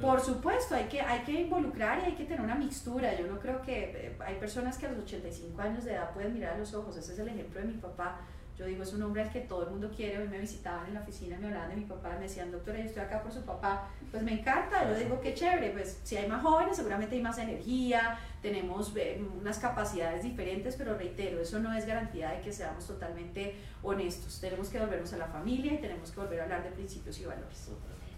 Por 0.01 0.21
supuesto, 0.21 0.75
hay 0.75 0.85
que, 0.85 1.01
hay 1.01 1.21
que 1.21 1.33
involucrar 1.43 2.01
y 2.01 2.07
hay 2.07 2.15
que 2.15 2.25
tener 2.25 2.41
una 2.41 2.55
mixtura. 2.55 3.19
Yo 3.19 3.27
no 3.27 3.39
creo 3.39 3.63
que 3.63 3.85
eh, 3.85 4.17
hay 4.25 4.37
personas 4.37 4.79
que 4.79 4.87
a 4.87 4.93
los 4.93 5.05
85 5.05 5.61
años 5.61 5.85
de 5.85 5.93
edad 5.93 6.13
pueden 6.13 6.35
mirar 6.35 6.55
a 6.55 6.59
los 6.59 6.75
ojos. 6.75 6.97
Ese 6.97 7.13
es 7.13 7.19
el 7.19 7.29
ejemplo 7.29 7.61
de 7.61 7.67
mi 7.67 7.75
papá 7.75 8.21
yo 8.59 8.65
digo, 8.65 8.83
es 8.83 8.93
un 8.95 9.03
hombre 9.03 9.23
al 9.23 9.31
que 9.31 9.41
todo 9.41 9.65
el 9.65 9.71
mundo 9.71 9.91
quiere. 9.95 10.19
Hoy 10.19 10.29
me 10.29 10.39
visitaban 10.39 10.87
en 10.87 10.95
la 10.95 11.01
oficina, 11.01 11.37
me 11.39 11.49
hablaban 11.49 11.71
de 11.71 11.77
mi 11.77 11.85
papá, 11.85 12.15
me 12.15 12.23
decían, 12.23 12.51
doctora, 12.51 12.79
yo 12.79 12.87
estoy 12.87 13.03
acá 13.03 13.23
por 13.23 13.31
su 13.31 13.43
papá. 13.43 13.89
Pues 14.11 14.23
me 14.23 14.33
encanta, 14.33 14.89
yo 14.89 14.99
digo, 14.99 15.21
qué 15.21 15.35
chévere. 15.35 15.71
Pues 15.71 16.01
si 16.03 16.17
hay 16.17 16.27
más 16.27 16.43
jóvenes, 16.43 16.77
seguramente 16.77 17.17
hay 17.17 17.21
más 17.21 17.37
energía, 17.37 18.19
tenemos 18.41 18.95
eh, 18.97 19.23
unas 19.39 19.59
capacidades 19.59 20.23
diferentes, 20.23 20.75
pero 20.77 20.97
reitero, 20.97 21.41
eso 21.41 21.59
no 21.59 21.73
es 21.75 21.87
garantía 21.87 22.31
de 22.31 22.41
que 22.41 22.51
seamos 22.51 22.87
totalmente 22.87 23.57
honestos. 23.83 24.41
Tenemos 24.41 24.71
que 24.71 24.79
volvernos 24.79 25.13
a 25.13 25.19
la 25.19 25.27
familia 25.27 25.75
y 25.75 25.79
tenemos 25.79 26.11
que 26.11 26.21
volver 26.21 26.41
a 26.41 26.45
hablar 26.45 26.63
de 26.65 26.71
principios 26.71 27.21
y 27.21 27.27
valores. 27.27 27.71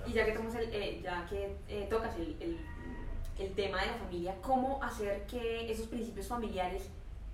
Y 0.07 0.13
ya 0.13 0.25
que, 0.25 0.31
el, 0.31 0.39
eh, 0.73 1.01
ya 1.03 1.27
que 1.29 1.57
eh, 1.69 1.89
tocas 1.91 2.15
el, 2.17 2.37
el 3.39 3.55
tema 3.55 3.81
de 3.81 3.87
la 3.87 3.95
familia, 3.95 4.37
¿cómo 4.41 4.81
hacer 4.83 5.27
que 5.27 5.71
esos 5.71 5.89
principios 5.89 6.29
familiares 6.29 6.89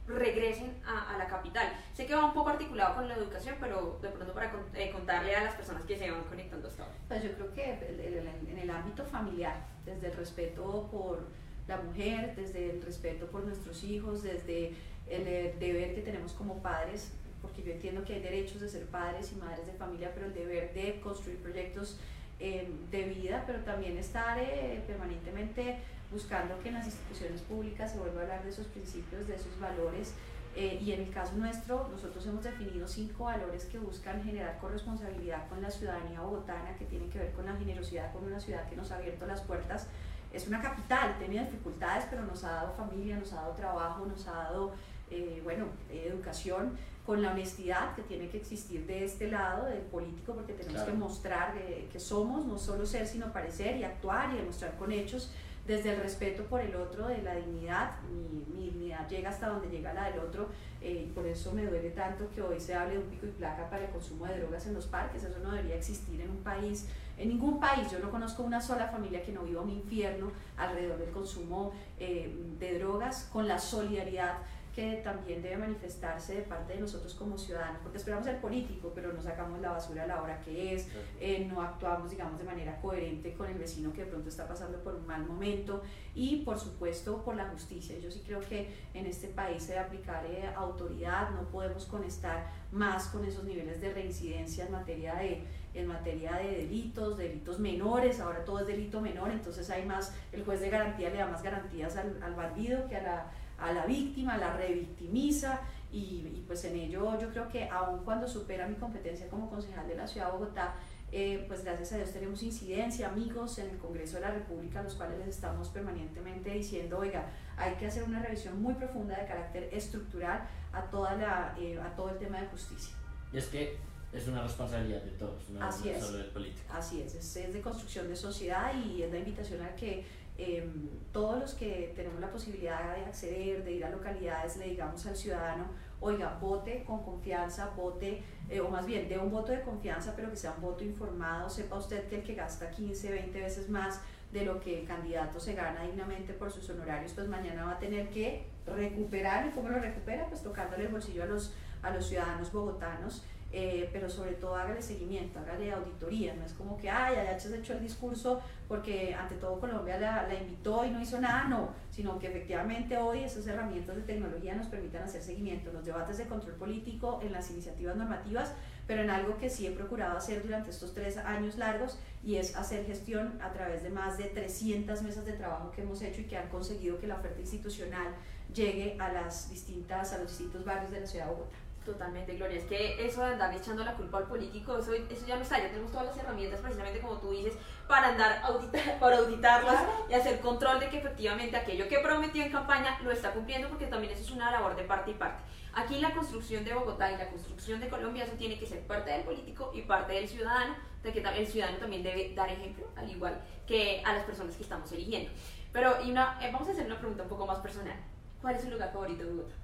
regresen 0.07 0.75
a, 0.87 1.17
la 1.17 1.27
capital. 1.27 1.73
Sé 1.93 2.07
que 2.07 2.15
va 2.15 2.27
un 2.27 2.35
poco 2.35 2.51
articulado 2.51 2.97
con 2.97 3.09
la 3.09 3.15
educación, 3.15 3.57
pero 3.59 3.99
de 4.03 4.11
pronto 4.11 4.35
para 4.35 4.53
eh, 4.75 4.91
contarle 4.91 5.35
a 5.35 5.45
las 5.45 5.55
personas 5.55 5.85
que 5.85 5.99
se 5.99 6.11
van 6.11 6.23
conectando 6.25 6.69
hasta 6.69 6.83
ahora. 6.83 6.95
Pues 7.09 7.23
yo 7.23 7.33
creo 7.33 7.53
que 7.55 8.45
en 8.51 8.59
el 8.59 8.71
ámbito 8.71 9.05
familiar, 9.05 9.67
desde 9.85 10.09
el 10.09 10.13
respeto 10.13 10.89
por 10.91 11.27
la 11.67 11.79
mujer, 11.79 12.35
desde 12.37 12.71
el 12.71 12.83
respeto 12.83 13.27
por 13.27 13.45
nuestros 13.45 13.83
hijos, 13.85 14.23
desde 14.23 14.75
el 15.09 15.59
deber 15.59 15.95
que 15.95 16.03
tenemos 16.03 16.33
como 16.33 16.63
padres, 16.63 17.13
porque 17.41 17.63
yo 17.63 17.73
entiendo 17.73 18.05
que 18.05 18.15
hay 18.15 18.21
derechos 18.21 18.61
de 18.61 18.69
ser 18.69 18.87
padres 18.87 19.33
y 19.33 19.37
madres 19.37 19.67
de 19.67 19.73
familia, 19.73 20.11
pero 20.15 20.27
el 20.27 20.35
deber 20.35 20.73
de 20.73 21.01
construir 21.01 21.39
proyectos 21.39 21.99
eh, 22.41 22.69
de 22.91 23.05
vida, 23.05 23.45
pero 23.47 23.61
también 23.61 23.97
estar 23.97 24.39
eh, 24.39 24.83
permanentemente 24.87 25.77
buscando 26.11 26.59
que 26.61 26.69
en 26.69 26.75
las 26.75 26.87
instituciones 26.87 27.41
públicas 27.43 27.93
se 27.93 27.99
vuelva 27.99 28.21
a 28.21 28.23
hablar 28.23 28.45
de 28.45 28.51
esos 28.51 28.67
principios, 28.67 29.27
de 29.27 29.35
esos 29.35 29.59
valores. 29.61 30.15
Eh, 30.57 30.79
y 30.81 30.93
en 30.93 31.01
el 31.01 31.11
caso 31.11 31.33
nuestro, 31.35 31.89
nosotros 31.91 32.25
hemos 32.27 32.45
definido 32.45 32.87
cinco 32.87 33.25
valores 33.25 33.65
que 33.65 33.79
buscan 33.79 34.23
generar 34.23 34.57
corresponsabilidad 34.59 35.49
con 35.49 35.61
la 35.61 35.69
ciudadanía 35.69 36.21
bogotana, 36.21 36.77
que 36.79 36.85
tienen 36.85 37.11
que 37.11 37.19
ver 37.19 37.33
con 37.33 37.45
la 37.47 37.57
generosidad, 37.57 38.13
con 38.13 38.25
una 38.25 38.39
ciudad 38.39 38.69
que 38.69 38.77
nos 38.77 38.93
ha 38.93 38.97
abierto 38.97 39.27
las 39.27 39.41
puertas. 39.41 39.89
Es 40.33 40.47
una 40.47 40.63
capital, 40.63 41.17
tiene 41.19 41.45
dificultades, 41.45 42.07
pero 42.09 42.23
nos 42.23 42.45
ha 42.45 42.53
dado 42.53 42.73
familia, 42.75 43.17
nos 43.17 43.33
ha 43.33 43.37
dado 43.37 43.55
trabajo, 43.55 44.07
nos 44.07 44.27
ha 44.29 44.33
dado, 44.33 44.75
eh, 45.11 45.41
bueno, 45.43 45.67
educación, 45.91 46.79
con 47.05 47.21
la 47.21 47.33
honestidad 47.33 47.95
que 47.97 48.03
tiene 48.03 48.29
que 48.29 48.39
existir 48.39 48.87
de 48.87 49.05
este 49.05 49.29
lado 49.29 49.67
del 49.67 49.81
político, 49.81 50.35
porque 50.35 50.55
tenemos 50.55 50.83
que 50.83 50.93
mostrar 50.93 51.53
que 51.93 52.01
somos, 52.01 52.47
no 52.47 52.59
solo 52.59 52.87
ser, 52.87 53.07
sino 53.07 53.31
parecer 53.33 53.77
y 53.77 53.85
actuar 53.85 54.33
y 54.33 54.39
demostrar 54.39 54.77
con 54.77 54.91
hechos 54.91 55.31
desde 55.67 55.95
el 55.95 56.01
respeto 56.01 56.45
por 56.45 56.61
el 56.61 56.75
otro, 56.77 57.09
de 57.09 57.23
la 57.23 57.35
dignidad, 57.37 57.93
mi, 58.11 58.45
mi 58.55 58.67
dignidad 58.67 59.09
llega 59.09 59.31
hasta 59.31 59.49
donde 59.49 59.69
llega 59.69 59.95
la 59.95 60.11
del 60.11 60.19
otro, 60.19 60.49
eh, 60.83 61.07
y 61.09 61.13
por 61.13 61.27
eso 61.27 61.53
me 61.53 61.65
duele 61.65 61.91
tanto 61.91 62.29
que 62.35 62.43
hoy 62.43 62.61
se 62.61 62.75
hable 62.75 62.95
de 62.95 62.99
un 62.99 63.07
pico 63.07 63.27
y 63.27 63.31
placa 63.31 63.71
para 63.71 63.85
el 63.85 63.91
consumo 63.91 64.27
de 64.27 64.39
drogas 64.39 64.67
en 64.67 64.75
los 64.75 64.87
parques, 64.87 65.25
eso 65.25 65.39
no 65.39 65.53
debería 65.53 65.77
existir 65.77 66.21
en 66.21 66.31
un 66.31 66.43
país, 66.43 66.87
en 67.17 67.29
ningún 67.29 67.61
país, 67.61 67.91
yo 67.91 67.99
no 68.01 68.11
conozco 68.11 68.43
una 68.43 68.61
sola 68.61 68.89
familia 68.89 69.23
que 69.23 69.33
no 69.33 69.43
viva 69.43 69.63
un 69.63 69.71
infierno 69.71 70.33
alrededor 70.57 70.99
del 70.99 71.11
consumo 71.11 71.73
eh, 71.99 72.35
de 72.59 72.79
drogas, 72.79 73.29
con 73.33 73.47
la 73.49 73.59
solidaridad 73.59 74.39
que 74.75 75.01
también 75.05 75.41
debe 75.41 75.57
manifestarse 75.57 76.35
de 76.35 76.43
parte 76.43 76.75
de 76.75 76.81
nosotros 76.81 77.15
como 77.15 77.39
ciudadanos, 77.39 77.81
porque 77.83 77.99
esperamos 77.99 78.25
ser 78.25 78.41
político, 78.41 78.91
pero 78.95 79.13
no 79.13 79.23
sacamos 79.23 79.61
la 79.61 79.71
basura 79.71 80.03
a 80.03 80.07
la 80.07 80.21
hora 80.21 80.41
que 80.41 80.75
es, 80.75 80.89
eh, 81.21 81.47
no 81.49 81.63
actuamos, 81.63 82.11
digamos, 82.11 82.39
de 82.39 82.45
manera 82.45 82.81
coherente 82.81 83.35
con 83.35 83.49
el 83.49 83.57
vecino 83.57 83.93
que 83.93 84.05
de 84.05 84.11
pronto 84.11 84.29
está 84.29 84.49
pasando 84.49 84.83
por 84.83 84.97
un 84.97 85.07
mal 85.07 85.25
momento 85.25 85.83
y, 86.15 86.39
por 86.45 86.59
supuesto, 86.59 87.23
por 87.23 87.37
la 87.37 87.49
justicia. 87.49 87.97
Yo 87.99 88.11
sí 88.11 88.23
creo 88.27 88.41
que 88.41 88.75
en 88.95 89.07
este 89.07 89.29
país 89.29 89.63
se 89.63 89.75
debe 89.75 89.85
aplicar 89.85 90.27
eh, 90.27 90.51
autoridad, 90.57 91.31
no 91.31 91.43
podemos 91.51 91.87
conectar 91.87 92.51
más 92.73 93.07
con 93.09 93.25
esos 93.25 93.45
niveles 93.45 93.81
de 93.81 93.93
reincidencia 93.93 94.65
en 94.67 94.73
materia 94.73 95.15
de 95.15 95.45
en 95.75 95.89
materia 95.89 96.35
de 96.37 96.59
delitos, 96.59 97.19
delitos 97.19 97.59
menores, 97.59 98.21
ahora 98.21 98.45
todo 98.45 98.61
es 98.61 98.67
delito 98.69 99.01
menor, 99.01 99.33
entonces 99.33 99.69
hay 99.71 99.85
más, 99.85 100.15
el 100.31 100.45
juez 100.45 100.61
de 100.61 100.71
garantía 100.71 101.11
le 101.11 101.17
da 101.17 101.27
más 101.27 101.43
garantías 101.43 101.97
al, 101.97 102.23
al 102.23 102.37
bandido 102.37 102.87
que 102.87 102.95
a 102.95 103.03
la 103.03 103.33
a 103.59 103.73
la 103.73 103.87
víctima, 103.87 104.37
la 104.37 104.57
revictimiza 104.57 105.61
y, 105.93 106.43
pues 106.47 106.65
en 106.65 106.77
ello 106.77 107.19
yo 107.21 107.31
creo 107.31 107.49
que 107.49 107.69
aun 107.69 108.05
cuando 108.05 108.27
supera 108.27 108.67
mi 108.67 108.75
competencia 108.75 109.29
como 109.29 109.49
concejal 109.49 109.87
de 109.87 109.95
la 109.95 110.07
Ciudad 110.07 110.27
de 110.27 110.33
Bogotá, 110.33 110.75
eh, 111.13 111.45
pues 111.47 111.63
gracias 111.63 111.93
a 111.93 111.97
Dios 111.99 112.11
tenemos 112.11 112.43
incidencia, 112.43 113.09
amigos 113.09 113.59
en 113.59 113.71
el 113.71 113.79
Congreso 113.79 114.17
de 114.17 114.23
la 114.23 114.33
República, 114.33 114.83
los 114.83 114.95
cuales 114.95 115.19
les 115.19 115.29
estamos 115.29 115.69
permanentemente 115.69 116.51
diciendo, 116.51 116.99
oiga, 116.99 117.31
hay 117.57 117.75
que 117.75 117.87
hacer 117.87 118.03
una 118.03 118.21
revisión 118.21 118.61
muy 118.61 118.75
profunda 118.75 119.17
de 119.17 119.27
carácter 119.27 119.69
estructural 119.73 120.49
a, 120.73 120.83
toda 120.91 121.15
la, 121.15 121.55
eh, 121.61 121.79
a 121.81 121.95
todo 121.95 122.11
el 122.11 122.19
tema 122.19 122.41
de 122.41 122.49
justicia. 122.49 122.97
Y 123.33 123.39
es 123.39 123.47
que 123.47 123.77
es 124.13 124.27
una 124.27 124.43
responsabilidad 124.43 125.03
de 125.03 125.13
todos, 125.13 125.49
no, 125.51 125.65
Así 125.65 125.91
es. 125.91 126.05
solo 126.05 126.19
del 126.19 126.31
político. 126.31 126.67
Así 126.73 127.03
es, 127.03 127.15
es, 127.15 127.37
es 127.37 127.53
de 127.53 127.61
construcción 127.61 128.09
de 128.09 128.17
sociedad 128.17 128.73
y 128.75 129.03
es 129.03 129.13
la 129.13 129.19
invitación 129.19 129.63
a 129.63 129.77
que 129.77 130.05
Em, 130.37 130.89
todos 131.13 131.39
los 131.39 131.55
que 131.55 131.93
tenemos 131.95 132.21
la 132.21 132.29
posibilidad 132.29 132.97
de 132.97 133.05
acceder, 133.05 133.63
de 133.63 133.73
ir 133.73 133.85
a 133.85 133.91
localidades, 133.91 134.57
le 134.57 134.65
digamos 134.65 135.07
al 135.07 135.17
ciudadano, 135.17 135.67
oiga, 136.01 136.39
vote 136.41 136.83
con 136.85 137.05
confianza, 137.05 137.71
vote, 137.77 138.21
eh, 138.51 138.61
o 138.61 138.69
más 138.69 138.85
bien, 138.85 139.09
dé 139.09 139.17
un 139.17 139.31
voto 139.31 139.53
de 139.53 139.63
confianza, 139.63 140.13
pero 140.17 140.31
que 140.31 140.37
sea 140.37 140.53
un 140.57 140.63
voto 140.63 140.83
informado, 140.83 141.49
sepa 141.49 141.77
usted 141.77 142.09
que 142.09 142.17
el 142.17 142.23
que 142.25 142.35
gasta 142.35 142.69
15, 142.69 143.13
20 143.13 143.41
veces 143.41 143.71
más 143.71 144.01
de 144.33 144.45
lo 144.45 144.59
que 144.59 144.81
el 144.81 144.87
candidato 144.89 145.39
se 145.39 145.55
gana 145.55 145.85
dignamente 145.85 146.33
por 146.33 146.51
sus 146.51 146.69
honorarios, 146.69 147.13
pues 147.13 147.29
mañana 147.29 147.65
va 147.67 147.73
a 147.73 147.79
tener 147.79 148.11
que 148.11 148.45
recuperar, 148.67 149.47
¿y 149.47 149.51
cómo 149.51 149.69
lo 149.69 149.79
recupera? 149.79 150.27
Pues 150.27 150.43
tocándole 150.43 150.87
el 150.87 150.89
bolsillo 150.93 151.23
a 151.23 151.27
los, 151.27 151.55
a 151.83 151.91
los 151.91 152.09
ciudadanos 152.09 152.51
bogotanos 152.51 153.25
eh, 153.57 153.89
pero 153.93 154.11
sobre 154.11 154.33
todo 154.33 154.57
hágale 154.57 154.83
seguimiento, 154.83 155.39
hágale 155.39 155.71
auditoría, 155.71 156.35
no 156.35 156.45
es 156.45 156.53
como 156.55 156.77
que, 156.77 156.91
ay, 156.91 157.15
ya 157.15 157.37
has 157.37 157.47
hecho 157.47 157.75
el 157.75 157.81
discurso 157.81 158.43
porque 158.67 159.15
ante 159.15 159.37
todo 159.37 159.61
Colombia 159.61 159.97
la, 159.97 160.27
la, 160.27 160.35
invitó 160.35 160.85
y 160.85 160.91
no 160.91 161.01
hizo 161.01 161.21
nada, 161.21 161.45
no, 161.45 161.69
sino 161.93 162.19
que 162.19 162.27
efectivamente 162.27 162.97
hoy 162.97 163.21
esas 163.21 163.47
herramientas 163.47 163.95
de 163.95 164.03
tecnología 164.03 164.57
nos 164.57 164.67
permitan 164.67 165.05
hacer 165.05 165.23
seguimiento 165.23 165.71
en 165.71 165.77
los 165.77 165.85
debates 165.85 166.19
de 166.19 166.25
control 166.25 166.55
político, 166.55 167.21
en 167.23 167.31
las 167.31 167.49
iniciativas 167.53 167.95
normativas, 167.95 168.53
pero 168.89 169.03
en 169.03 169.11
algo 169.11 169.39
que 169.39 169.49
sí 169.49 169.69
he 169.69 169.71
procurado 169.71 170.19
hacer 170.19 170.43
durante 170.43 170.71
estos 170.71 170.93
tres 170.93 171.17
años 171.19 171.57
largos 171.57 171.97
y 172.25 172.37
es 172.37 172.57
hacer 172.57 172.85
gestión 172.87 173.41
a 173.41 173.53
través 173.53 173.85
de 173.85 173.91
más 173.91 174.19
de 174.19 174.25
300 174.25 175.01
mesas 175.03 175.25
de 175.25 175.35
trabajo 175.35 175.71
que 175.71 175.83
hemos 175.83 176.03
hecho 176.03 176.23
y 176.23 176.25
que 176.25 176.37
han 176.37 176.49
conseguido 176.49 176.99
que 176.99 177.07
la 177.07 177.15
oferta 177.15 177.41
institucional 177.41 178.09
llegue 178.53 178.97
a, 178.99 179.13
las 179.13 179.49
distintas, 179.51 180.13
a 180.13 180.19
los 180.19 180.29
distintos 180.29 180.65
barrios 180.65 180.91
de 180.91 181.01
la 181.01 181.07
ciudad 181.07 181.27
de 181.27 181.33
Bogotá. 181.33 181.64
Totalmente, 181.85 182.35
Gloria. 182.37 182.59
Es 182.59 182.65
que 182.65 183.05
eso 183.05 183.21
de 183.21 183.33
andar 183.33 183.53
echando 183.55 183.85
la 183.85 183.93
culpa 183.93 184.17
al 184.17 184.25
político, 184.25 184.79
eso, 184.79 184.95
eso 184.95 185.27
ya 185.27 185.37
no 185.37 185.43
está. 185.43 185.59
Ya 185.59 185.69
tenemos 185.69 185.91
todas 185.93 186.07
las 186.07 186.17
herramientas, 186.17 186.61
precisamente 186.61 187.01
como 187.01 187.19
tú 187.19 187.31
dices, 187.31 187.55
para 187.87 188.09
andar 188.09 188.41
auditar, 188.43 188.99
para 189.01 189.19
auditarlas 189.19 189.85
y 190.09 190.15
hacer 190.15 190.41
control 190.41 190.81
de 190.81 190.89
que 190.89 190.99
efectivamente 190.99 191.57
aquello 191.57 191.87
que 191.87 191.99
prometió 191.99 192.43
en 192.43 192.51
campaña 192.51 192.99
lo 193.03 193.11
está 193.11 193.33
cumpliendo, 193.33 193.69
porque 193.69 193.87
también 193.87 194.15
eso 194.15 194.23
es 194.23 194.31
una 194.31 194.51
labor 194.51 194.77
de 194.77 194.85
parte 194.85 195.11
y 195.11 195.15
parte. 195.15 195.43
Aquí 195.75 195.99
la 195.99 196.15
construcción 196.15 196.65
de 196.65 196.73
Bogotá 196.73 197.13
y 197.13 197.19
la 197.19 197.29
construcción 197.29 197.81
de 197.81 197.89
Colombia, 197.89 198.25
eso 198.25 198.35
tiene 198.35 198.59
que 198.59 198.65
ser 198.65 198.87
parte 198.87 199.11
del 199.11 199.23
político 199.23 199.71
y 199.75 199.83
parte 199.83 200.15
del 200.15 200.29
ciudadano, 200.29 200.77
de 201.03 201.13
que 201.13 201.21
el 201.21 201.47
ciudadano 201.47 201.77
también 201.77 202.03
debe 202.03 202.33
dar 202.35 202.49
ejemplo, 202.49 202.87
al 202.97 203.11
igual 203.11 203.43
que 203.67 204.01
a 204.07 204.15
las 204.15 204.25
personas 204.25 204.57
que 204.57 204.63
estamos 204.63 204.91
eligiendo. 204.93 205.31
Pero 205.71 206.03
y 206.03 206.13
una, 206.13 206.39
eh, 206.41 206.51
vamos 206.51 206.69
a 206.69 206.73
hacer 206.73 206.87
una 206.87 206.99
pregunta 206.99 207.25
un 207.25 207.29
poco 207.29 207.45
más 207.45 207.59
personal. 207.59 207.97
¿Cuál 208.41 208.55
es 208.55 208.63
su 208.63 208.71
lugar 208.71 208.91
favorito 208.91 209.25
de 209.25 209.31
Bogotá? 209.33 209.64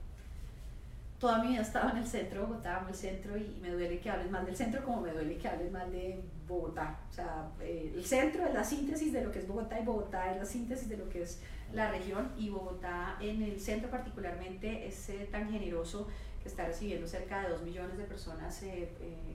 Toda 1.21 1.39
mi 1.39 1.49
vida 1.49 1.61
estaba 1.61 1.91
en 1.91 1.99
el 1.99 2.07
centro 2.07 2.41
de 2.41 2.47
Bogotá, 2.47 2.79
amo 2.79 2.89
el 2.89 2.95
centro 2.95 3.37
y 3.37 3.59
me 3.61 3.71
duele 3.71 4.01
que 4.01 4.09
hables 4.09 4.31
mal 4.31 4.47
del 4.47 4.57
centro 4.57 4.83
como 4.83 5.03
me 5.03 5.13
duele 5.13 5.37
que 5.37 5.47
hables 5.47 5.71
mal 5.71 5.93
de 5.93 6.25
Bogotá. 6.49 6.99
O 7.11 7.13
sea, 7.13 7.47
eh, 7.61 7.93
el 7.95 8.05
centro 8.05 8.47
es 8.47 8.55
la 8.55 8.65
síntesis 8.65 9.13
de 9.13 9.23
lo 9.23 9.31
que 9.31 9.41
es 9.41 9.47
Bogotá 9.47 9.79
y 9.79 9.85
Bogotá 9.85 10.33
es 10.33 10.39
la 10.39 10.47
síntesis 10.47 10.89
de 10.89 10.97
lo 10.97 11.09
que 11.11 11.23
es 11.23 11.41
la 11.75 11.91
región 11.91 12.33
y 12.39 12.49
Bogotá 12.49 13.19
en 13.21 13.43
el 13.43 13.61
centro 13.61 13.91
particularmente 13.91 14.89
es 14.89 15.11
eh, 15.11 15.29
tan 15.31 15.51
generoso 15.51 16.09
que 16.43 16.49
está 16.49 16.65
recibiendo 16.65 17.07
cerca 17.07 17.43
de 17.43 17.51
2 17.51 17.63
millones 17.63 17.99
de 17.99 18.05
personas 18.05 18.63
eh, 18.63 18.89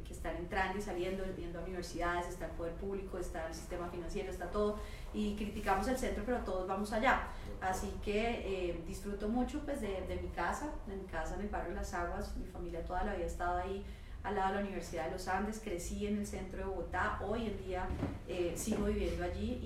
que 0.03 0.11
están 0.11 0.35
entrando 0.37 0.79
y 0.79 0.81
saliendo, 0.81 1.23
viendo 1.37 1.59
a 1.59 1.61
universidades, 1.61 2.27
está 2.27 2.45
el 2.45 2.51
poder 2.53 2.73
público, 2.73 3.19
está 3.19 3.47
el 3.47 3.53
sistema 3.53 3.87
financiero, 3.89 4.31
está 4.31 4.49
todo 4.49 4.79
y 5.13 5.35
criticamos 5.35 5.87
el 5.87 5.97
centro 5.97 6.23
pero 6.25 6.39
todos 6.39 6.67
vamos 6.67 6.91
allá. 6.91 7.27
Así 7.61 7.91
que 8.03 8.69
eh, 8.69 8.83
disfruto 8.87 9.29
mucho 9.29 9.61
pues, 9.65 9.81
de, 9.81 10.01
de, 10.07 10.15
mi 10.21 10.29
casa, 10.29 10.71
de 10.87 10.95
mi 10.95 11.05
casa 11.05 11.35
en 11.35 11.41
el 11.41 11.49
barrio 11.49 11.73
Las 11.73 11.93
Aguas, 11.93 12.35
mi 12.37 12.45
familia 12.45 12.83
toda 12.83 13.03
la 13.03 13.13
vida 13.13 13.23
ha 13.23 13.27
estado 13.27 13.57
ahí 13.57 13.85
al 14.23 14.35
lado 14.35 14.49
de 14.49 14.55
la 14.55 14.61
Universidad 14.61 15.05
de 15.05 15.11
los 15.11 15.27
Andes, 15.27 15.61
crecí 15.63 16.07
en 16.07 16.17
el 16.17 16.25
centro 16.25 16.57
de 16.59 16.65
Bogotá, 16.65 17.19
hoy 17.23 17.45
en 17.45 17.57
día 17.65 17.87
eh, 18.27 18.53
sigo 18.55 18.85
viviendo 18.85 19.23
allí 19.23 19.59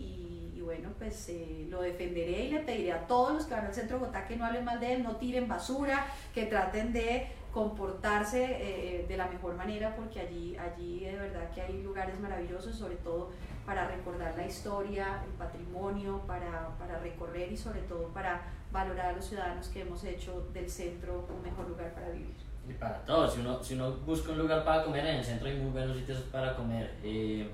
bueno, 0.62 0.90
pues 0.98 1.30
eh, 1.30 1.68
lo 1.70 1.82
defenderé 1.82 2.46
y 2.46 2.52
le 2.52 2.60
pediré 2.60 2.94
a 2.94 3.08
todos 3.08 3.34
los 3.34 3.46
que 3.46 3.54
van 3.54 3.66
al 3.66 3.74
centro 3.74 3.98
de 3.98 4.06
Bogotá 4.06 4.28
que 4.28 4.36
no 4.36 4.46
hablen 4.46 4.66
mal 4.66 4.80
de 4.80 4.94
él, 4.94 5.04
no 5.04 5.16
tiren 5.18 5.48
basura, 5.48 6.06
que 6.34 6.46
traten 6.46 6.94
de 6.94 7.28
comportarse 7.54 9.06
de 9.08 9.18
la 9.18 9.26
mejor 9.26 9.56
manera 9.56 9.96
porque 9.96 10.20
allí, 10.20 10.56
allí 10.56 11.00
de 11.00 11.16
verdad 11.16 11.50
que 11.50 11.62
hay 11.62 11.82
lugares 11.82 12.20
maravillosos, 12.20 12.76
sobre 12.76 12.96
todo 12.98 13.32
para 13.70 13.88
recordar 13.88 14.34
la 14.36 14.48
historia, 14.48 15.22
el 15.24 15.32
patrimonio, 15.34 16.22
para, 16.26 16.70
para, 16.80 16.98
recorrer 16.98 17.52
y 17.52 17.56
sobre 17.56 17.82
todo 17.82 18.08
para 18.08 18.42
valorar 18.72 19.10
a 19.10 19.12
los 19.14 19.26
ciudadanos 19.26 19.68
que 19.68 19.82
hemos 19.82 20.04
hecho 20.04 20.48
del 20.52 20.68
centro 20.68 21.28
un 21.30 21.44
mejor 21.44 21.70
lugar 21.70 21.94
para 21.94 22.10
vivir. 22.10 22.34
Y 22.68 22.74
para 22.74 23.06
todos, 23.06 23.36
si 23.36 23.42
uno, 23.42 23.64
si 23.64 23.76
uno 23.76 23.92
busca 23.98 24.32
un 24.32 24.40
lugar 24.40 24.66
para 24.66 24.84
comer, 24.84 25.06
en 25.06 25.18
el 25.18 25.24
centro 25.24 25.48
hay 25.48 25.58
muy 25.58 25.70
buenos 25.70 25.98
sitios 25.98 26.20
para 26.32 26.56
comer. 26.56 26.96
Eh, 27.04 27.48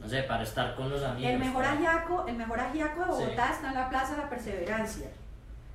no 0.00 0.08
sé, 0.08 0.22
para 0.22 0.42
estar 0.42 0.74
con 0.74 0.90
los 0.90 1.02
amigos. 1.02 1.32
El 1.32 1.38
mejor 1.38 1.64
ajiaco, 1.64 2.26
el 2.26 2.36
mejor 2.36 2.60
ajiaco 2.60 3.00
de 3.00 3.06
Bogotá 3.06 3.50
está 3.52 3.68
en 3.68 3.74
la 3.74 3.88
Plaza 3.88 4.12
de 4.12 4.18
la 4.18 4.28
Perseverancia. 4.28 5.08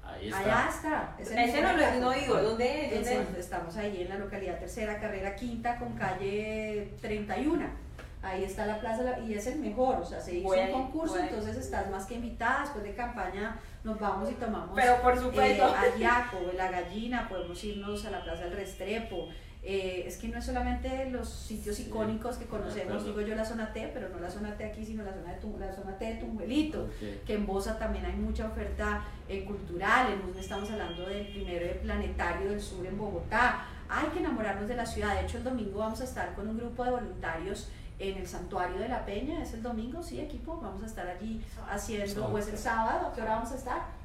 Ahí 0.06 0.28
está. 0.28 0.40
Allá 0.40 0.70
está. 0.70 1.16
Ese 1.20 1.62
no 1.62 1.74
lo 1.74 2.00
no 2.00 2.12
digo, 2.12 2.42
¿dónde 2.42 3.00
es? 3.00 3.08
Estamos 3.38 3.76
ahí 3.78 4.02
en 4.02 4.10
la 4.10 4.18
localidad 4.18 4.60
tercera, 4.60 5.00
carrera 5.00 5.36
quinta, 5.36 5.78
con 5.78 5.94
calle 5.94 6.94
31 7.02 7.84
ahí 8.24 8.46
está 8.46 8.66
la 8.66 8.80
plaza 8.80 9.20
y 9.20 9.34
es 9.34 9.46
el 9.48 9.60
mejor, 9.60 9.98
o 9.98 10.06
sea, 10.06 10.20
se 10.20 10.36
hizo 10.36 10.48
un 10.48 10.72
concurso, 10.72 11.20
entonces 11.20 11.58
estás 11.58 11.90
más 11.92 12.06
que 12.06 12.16
invitada, 12.16 12.62
después 12.62 12.84
de 12.84 12.96
campaña 12.96 13.60
nos 13.84 14.00
vamos 14.00 14.32
y 14.32 14.36
tomamos 14.36 14.72
Pero 14.76 15.02
por 15.02 15.20
supuesto. 15.20 15.68
Eh, 15.68 16.54
la 16.56 16.72
gallina, 16.72 17.28
podemos 17.28 17.62
irnos 17.64 18.06
a 18.06 18.12
la 18.12 18.24
plaza 18.24 18.46
del 18.46 18.54
Restrepo, 18.54 19.28
eh, 19.66 20.04
es 20.06 20.18
que 20.18 20.28
no 20.28 20.40
es 20.40 20.46
solamente 20.46 21.10
los 21.10 21.30
sitios 21.30 21.80
icónicos 21.80 22.36
que 22.36 22.46
conocemos, 22.46 23.06
digo 23.06 23.22
yo 23.22 23.34
la 23.34 23.46
zona 23.46 23.72
T, 23.72 23.92
pero 23.94 24.10
no 24.10 24.20
la 24.20 24.30
zona 24.30 24.58
T 24.58 24.66
aquí, 24.66 24.86
sino 24.86 25.04
la 25.04 25.14
zona, 25.14 25.34
de 25.34 25.66
la 25.66 25.74
zona 25.74 25.98
T 25.98 26.06
de 26.06 26.16
Tumbuelito, 26.16 26.90
que 27.26 27.34
en 27.36 27.46
Bosa 27.46 27.80
también 27.80 28.06
hay 28.06 28.16
mucha 28.16 28.48
oferta 28.48 29.06
eh, 29.30 29.46
cultural, 29.46 30.08
en 30.12 30.38
estamos 30.38 30.70
hablando 30.70 31.06
del 31.06 31.28
primer 31.28 31.80
planetario 31.80 32.50
del 32.50 32.62
sur 32.62 32.86
en 32.86 32.98
Bogotá, 32.98 33.66
hay 33.88 34.08
que 34.08 34.20
enamorarnos 34.20 34.68
de 34.68 34.76
la 34.76 34.86
ciudad, 34.86 35.16
de 35.16 35.22
hecho 35.22 35.38
el 35.38 35.46
domingo 35.46 35.80
vamos 35.80 36.02
a 36.02 36.04
estar 36.04 36.36
con 36.36 36.48
un 36.48 36.58
grupo 36.58 36.84
de 36.84 36.92
voluntarios 36.92 37.70
en 38.00 38.18
el 38.18 38.28
santuario 38.28 38.78
de 38.80 38.90
la 38.90 39.06
Peña, 39.06 39.42
es 39.42 39.54
el 39.54 39.64
domingo, 39.64 40.04
sí, 40.04 40.20
equipo, 40.20 40.60
vamos 40.62 40.84
a 40.84 40.88
estar 40.88 41.08
allí 41.08 41.42
haciendo, 41.70 42.30
pues 42.32 42.50
el 42.50 42.58
sábado, 42.58 43.08
¿a 43.08 43.14
qué 43.14 43.22
hora 43.22 43.36
vamos 43.36 43.52
a 43.54 43.56
estar? 43.56 44.04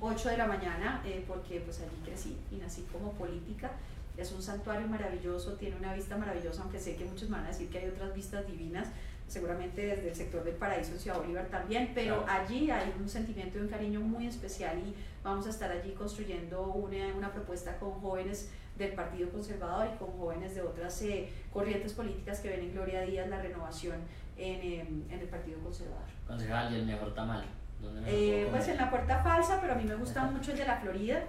8 0.00 0.28
de 0.28 0.36
la 0.36 0.46
mañana, 0.46 1.00
eh, 1.04 1.24
porque 1.26 1.60
pues 1.60 1.80
allí 1.80 1.96
crecí 2.04 2.36
y 2.50 2.56
nací 2.56 2.84
como 2.92 3.12
política. 3.12 3.70
Es 4.16 4.32
un 4.32 4.42
santuario 4.42 4.86
maravilloso, 4.88 5.54
tiene 5.54 5.76
una 5.76 5.92
vista 5.94 6.16
maravillosa, 6.16 6.62
aunque 6.62 6.80
sé 6.80 6.96
que 6.96 7.04
muchos 7.04 7.28
van 7.28 7.44
a 7.44 7.48
decir 7.48 7.68
que 7.68 7.78
hay 7.78 7.88
otras 7.88 8.14
vistas 8.14 8.46
divinas, 8.46 8.88
seguramente 9.28 9.84
desde 9.84 10.08
el 10.08 10.14
sector 10.14 10.44
del 10.44 10.54
paraíso 10.54 10.92
en 10.92 11.00
Ciudad 11.00 11.18
Bolívar 11.18 11.46
también, 11.46 11.92
pero 11.94 12.24
allí 12.28 12.70
hay 12.70 12.94
un 12.98 13.08
sentimiento 13.08 13.58
y 13.58 13.62
un 13.62 13.68
cariño 13.68 14.00
muy 14.00 14.26
especial 14.26 14.78
y 14.78 14.94
vamos 15.22 15.46
a 15.46 15.50
estar 15.50 15.70
allí 15.70 15.92
construyendo 15.92 16.62
una, 16.62 17.08
una 17.16 17.32
propuesta 17.32 17.76
con 17.78 17.92
jóvenes 18.00 18.50
del 18.78 18.92
Partido 18.92 19.30
Conservador 19.30 19.88
y 19.94 19.98
con 19.98 20.12
jóvenes 20.12 20.54
de 20.54 20.62
otras 20.62 21.00
eh, 21.02 21.28
corrientes 21.52 21.92
políticas 21.94 22.40
que 22.40 22.50
ven 22.50 22.60
en 22.60 22.72
Gloria 22.72 23.02
Díaz 23.02 23.28
la 23.28 23.40
renovación 23.40 23.96
en, 24.36 24.60
em, 24.60 25.02
en, 25.10 25.20
el 25.20 25.28
Partido 25.28 25.58
Conservador. 25.60 26.04
Concejal, 26.26 26.72
¿y 26.72 26.76
el 26.76 26.86
mejor 26.86 27.14
tamal? 27.14 27.44
Eh, 28.06 28.48
pues 28.50 28.68
en 28.68 28.76
la 28.76 28.90
puerta 28.90 29.22
falsa, 29.22 29.60
pero 29.60 29.74
a 29.74 29.76
mí 29.76 29.84
me 29.84 29.96
gusta 29.96 30.24
mucho 30.24 30.52
el 30.52 30.58
de 30.58 30.66
la 30.66 30.76
Florida. 30.76 31.22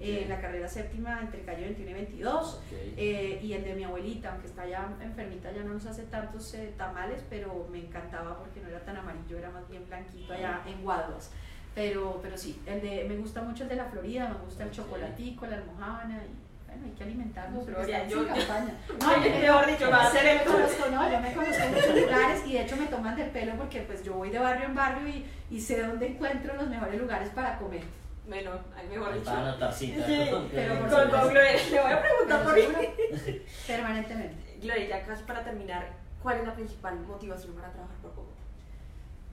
Eh, 0.00 0.26
la 0.28 0.40
carrera 0.40 0.68
séptima 0.68 1.20
entre 1.20 1.42
calle 1.42 1.64
21 1.66 1.90
y 1.90 1.94
22 1.94 2.60
eh, 2.96 3.40
y 3.42 3.52
el 3.52 3.64
de 3.64 3.74
mi 3.74 3.84
abuelita, 3.84 4.32
aunque 4.32 4.48
está 4.48 4.66
ya 4.66 4.92
enfermita, 5.00 5.52
ya 5.52 5.62
no 5.62 5.74
nos 5.74 5.86
hace 5.86 6.02
tantos 6.04 6.54
tamales, 6.76 7.22
pero 7.30 7.66
me 7.70 7.78
encantaba 7.78 8.38
porque 8.38 8.60
no 8.60 8.68
era 8.68 8.80
tan 8.80 8.96
amarillo, 8.96 9.38
era 9.38 9.50
más 9.50 9.68
bien 9.68 9.86
blanquito 9.86 10.32
allá 10.32 10.62
en 10.66 10.82
Guaduas. 10.82 11.30
Pero, 11.74 12.18
pero 12.22 12.36
sí, 12.36 12.60
el 12.66 12.80
de, 12.80 13.04
me 13.08 13.16
gusta 13.16 13.40
mucho 13.42 13.62
el 13.62 13.68
de 13.68 13.76
la 13.76 13.84
Florida, 13.84 14.28
me 14.28 14.44
gusta 14.44 14.64
el 14.64 14.70
chocolatico, 14.72 15.46
la 15.46 15.56
almohábana 15.56 16.24
y 16.24 16.48
bueno, 16.66 16.84
hay 16.84 16.90
que 16.90 17.04
alimentarnos. 17.04 17.64
Pero 17.64 17.86
ya, 17.86 18.06
yo, 18.08 18.26
campaña. 18.26 18.74
No, 19.00 19.24
yo, 19.24 19.30
mejor 19.30 19.66
dicho, 19.66 19.90
va 19.90 20.02
a 20.02 20.10
ser 20.10 20.38
me 20.38 20.44
conozco, 20.44 20.90
no, 20.90 21.10
yo 21.10 21.20
me 21.20 21.32
conozco 21.32 21.62
en 21.62 21.74
muchos 21.74 22.00
lugares 22.00 22.46
y 22.46 22.52
de 22.54 22.62
hecho 22.62 22.76
me 22.76 22.86
toman 22.86 23.16
del 23.16 23.30
pelo 23.30 23.54
porque 23.56 23.82
pues 23.82 24.02
yo 24.02 24.14
voy 24.14 24.30
de 24.30 24.38
barrio 24.38 24.66
en 24.66 24.74
barrio 24.74 25.08
y, 25.08 25.24
y 25.50 25.60
sé 25.60 25.80
dónde 25.82 26.08
encuentro 26.08 26.56
los 26.56 26.68
mejores 26.68 27.00
lugares 27.00 27.30
para 27.30 27.58
comer. 27.58 27.82
Bueno, 28.28 28.50
hay 28.76 28.86
mejor 28.88 29.14
dicho. 29.14 29.24
Para 29.24 29.48
anotar 29.48 29.72
cita. 29.72 30.06
Sí, 30.06 30.30
pero 30.52 30.80
con, 30.80 31.10
con, 31.10 31.30
Gloria, 31.30 31.52
le 31.70 31.80
voy 31.80 31.92
a 31.92 32.02
preguntar 32.02 32.44
por 32.44 32.54
mí. 32.54 32.62
Permanentemente. 33.66 34.58
Gloria, 34.60 34.88
ya 34.88 35.06
casi 35.06 35.24
para 35.24 35.42
terminar, 35.42 35.88
¿cuál 36.22 36.38
es 36.38 36.46
la 36.46 36.54
principal 36.54 37.00
motivación 37.00 37.54
para 37.54 37.72
trabajar 37.72 37.96
por 37.96 38.14
Bogotá? 38.14 38.42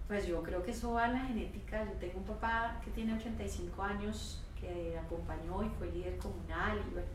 Pues 0.08 0.26
yo 0.28 0.42
creo 0.44 0.64
que 0.64 0.72
eso 0.72 0.94
va 0.94 1.08
en 1.08 1.14
la 1.14 1.20
genética. 1.20 1.84
Yo 1.84 1.92
tengo 2.00 2.20
un 2.20 2.24
papá 2.24 2.80
que 2.86 2.92
tiene 2.92 3.14
85 3.16 3.84
años, 3.84 4.42
que 4.60 4.98
acompañó 4.98 5.62
y 5.64 5.70
fue 5.78 5.92
líder 5.92 6.18
comunal 6.18 6.80
y 6.88 6.94
bueno, 6.94 7.08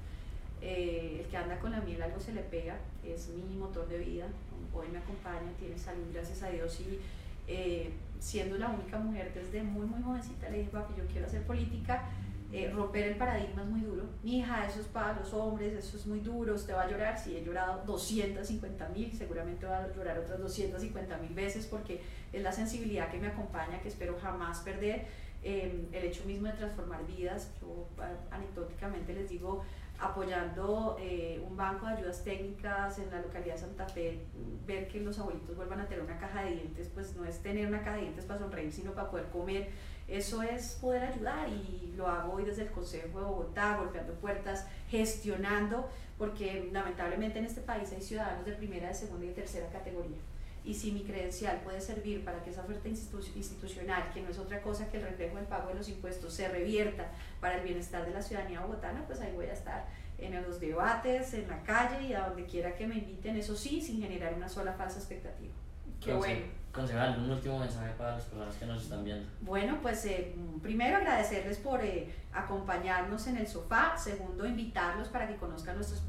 eh, 0.60 1.22
el 1.24 1.30
que 1.30 1.36
anda 1.36 1.58
con 1.58 1.72
la 1.72 1.80
miel 1.80 2.02
algo 2.02 2.20
se 2.20 2.32
le 2.32 2.42
pega, 2.42 2.76
es 3.02 3.28
mi 3.28 3.56
motor 3.56 3.88
de 3.88 3.98
vida, 3.98 4.26
hoy 4.74 4.88
me 4.88 4.98
acompaña, 4.98 5.50
tiene 5.58 5.78
salud, 5.78 6.04
gracias 6.12 6.42
a 6.42 6.50
Dios, 6.50 6.78
y 6.80 7.00
eh, 7.46 7.92
siendo 8.18 8.58
la 8.58 8.68
única 8.68 8.98
mujer 8.98 9.32
desde 9.34 9.62
muy, 9.62 9.86
muy 9.86 10.02
jovencita, 10.02 10.48
le 10.48 10.58
dije, 10.58 10.70
papi, 10.70 10.94
yo 10.96 11.06
quiero 11.06 11.26
hacer 11.26 11.42
política, 11.42 12.04
eh, 12.52 12.70
romper 12.74 13.04
el 13.04 13.16
paradigma 13.16 13.62
es 13.62 13.68
muy 13.68 13.80
duro. 13.80 14.04
Mi 14.22 14.38
hija, 14.38 14.66
eso 14.66 14.80
es 14.80 14.86
para 14.86 15.12
los 15.14 15.32
hombres, 15.32 15.72
eso 15.72 15.96
es 15.96 16.06
muy 16.06 16.20
duro, 16.20 16.54
usted 16.54 16.74
va 16.74 16.82
a 16.82 16.90
llorar. 16.90 17.18
Si 17.18 17.36
he 17.36 17.44
llorado 17.44 17.84
250 17.86 18.88
mil, 18.88 19.12
seguramente 19.12 19.66
va 19.66 19.84
a 19.84 19.94
llorar 19.94 20.18
otras 20.18 20.38
250 20.40 21.16
mil 21.18 21.34
veces 21.34 21.66
porque 21.66 22.02
es 22.32 22.42
la 22.42 22.52
sensibilidad 22.52 23.10
que 23.10 23.18
me 23.18 23.28
acompaña, 23.28 23.80
que 23.80 23.88
espero 23.88 24.18
jamás 24.20 24.60
perder. 24.60 25.06
el 25.42 26.04
hecho 26.04 26.24
mismo 26.26 26.48
de 26.48 26.52
transformar 26.52 27.06
vidas, 27.06 27.50
yo 27.62 27.88
anecdóticamente 28.30 29.14
les 29.14 29.30
digo, 29.30 29.62
apoyando 30.00 30.96
eh, 31.00 31.42
un 31.46 31.56
banco 31.56 31.86
de 31.86 31.92
ayudas 31.92 32.24
técnicas 32.24 32.98
en 32.98 33.10
la 33.10 33.20
localidad 33.20 33.54
de 33.54 33.60
Santa 33.60 33.86
Fe, 33.86 34.20
ver 34.66 34.88
que 34.88 35.00
los 35.00 35.18
abuelitos 35.18 35.56
vuelvan 35.56 35.80
a 35.80 35.86
tener 35.86 36.04
una 36.04 36.18
caja 36.18 36.42
de 36.42 36.52
dientes, 36.52 36.88
pues 36.92 37.14
no 37.16 37.24
es 37.24 37.42
tener 37.42 37.66
una 37.66 37.80
caja 37.80 37.96
de 37.96 38.02
dientes 38.02 38.24
para 38.24 38.38
sonreír, 38.38 38.72
sino 38.72 38.92
para 38.92 39.10
poder 39.10 39.26
comer. 39.26 39.68
Eso 40.08 40.42
es 40.42 40.78
poder 40.80 41.04
ayudar 41.04 41.48
y 41.48 41.92
lo 41.96 42.08
hago 42.08 42.32
hoy 42.32 42.44
desde 42.44 42.62
el 42.62 42.70
Consejo 42.70 43.18
de 43.18 43.24
Bogotá, 43.24 43.76
golpeando 43.76 44.14
puertas, 44.14 44.66
gestionando, 44.88 45.88
porque 46.18 46.68
lamentablemente 46.72 47.38
en 47.38 47.44
este 47.44 47.60
país 47.60 47.92
hay 47.92 48.00
ciudadanos 48.00 48.44
de 48.44 48.52
primera, 48.52 48.88
de 48.88 48.94
segunda 48.94 49.26
y 49.26 49.28
de 49.28 49.34
tercera 49.34 49.68
categoría 49.68 50.18
y 50.64 50.74
si 50.74 50.92
mi 50.92 51.02
credencial 51.02 51.60
puede 51.62 51.80
servir 51.80 52.24
para 52.24 52.42
que 52.42 52.50
esa 52.50 52.62
oferta 52.62 52.88
institucional, 52.88 54.10
que 54.12 54.20
no 54.20 54.28
es 54.28 54.38
otra 54.38 54.62
cosa 54.62 54.90
que 54.90 54.98
el 54.98 55.04
reflejo 55.04 55.36
del 55.36 55.46
pago 55.46 55.68
de 55.68 55.74
los 55.74 55.88
impuestos, 55.88 56.34
se 56.34 56.48
revierta 56.48 57.10
para 57.40 57.56
el 57.56 57.64
bienestar 57.64 58.04
de 58.04 58.12
la 58.12 58.22
ciudadanía 58.22 58.60
bogotana, 58.60 59.04
pues 59.06 59.20
ahí 59.20 59.32
voy 59.34 59.46
a 59.46 59.52
estar 59.52 59.86
en 60.18 60.40
los 60.42 60.60
debates, 60.60 61.32
en 61.34 61.48
la 61.48 61.62
calle 61.62 62.08
y 62.08 62.12
a 62.12 62.26
donde 62.26 62.44
quiera 62.44 62.74
que 62.74 62.86
me 62.86 62.96
inviten, 62.96 63.36
eso 63.36 63.56
sí, 63.56 63.80
sin 63.80 64.02
generar 64.02 64.34
una 64.34 64.48
sola 64.48 64.74
falsa 64.74 64.98
expectativa. 64.98 65.54
Qué 66.00 66.14
bueno. 66.14 66.60
Concejal, 66.72 67.18
un 67.18 67.30
último 67.30 67.58
mensaje 67.58 67.92
para 67.98 68.12
las 68.12 68.24
personas 68.26 68.54
que 68.54 68.64
nos 68.64 68.82
están 68.82 69.04
viendo. 69.04 69.28
Bueno, 69.40 69.78
pues 69.82 70.04
eh, 70.04 70.36
primero 70.62 70.98
agradecerles 70.98 71.58
por 71.58 71.84
eh, 71.84 72.14
acompañarnos 72.32 73.26
en 73.26 73.38
el 73.38 73.48
sofá. 73.48 73.96
Segundo, 73.96 74.46
invitarlos 74.46 75.08
para 75.08 75.26
que 75.26 75.34
conozcan 75.34 75.74
nuestras 75.74 76.00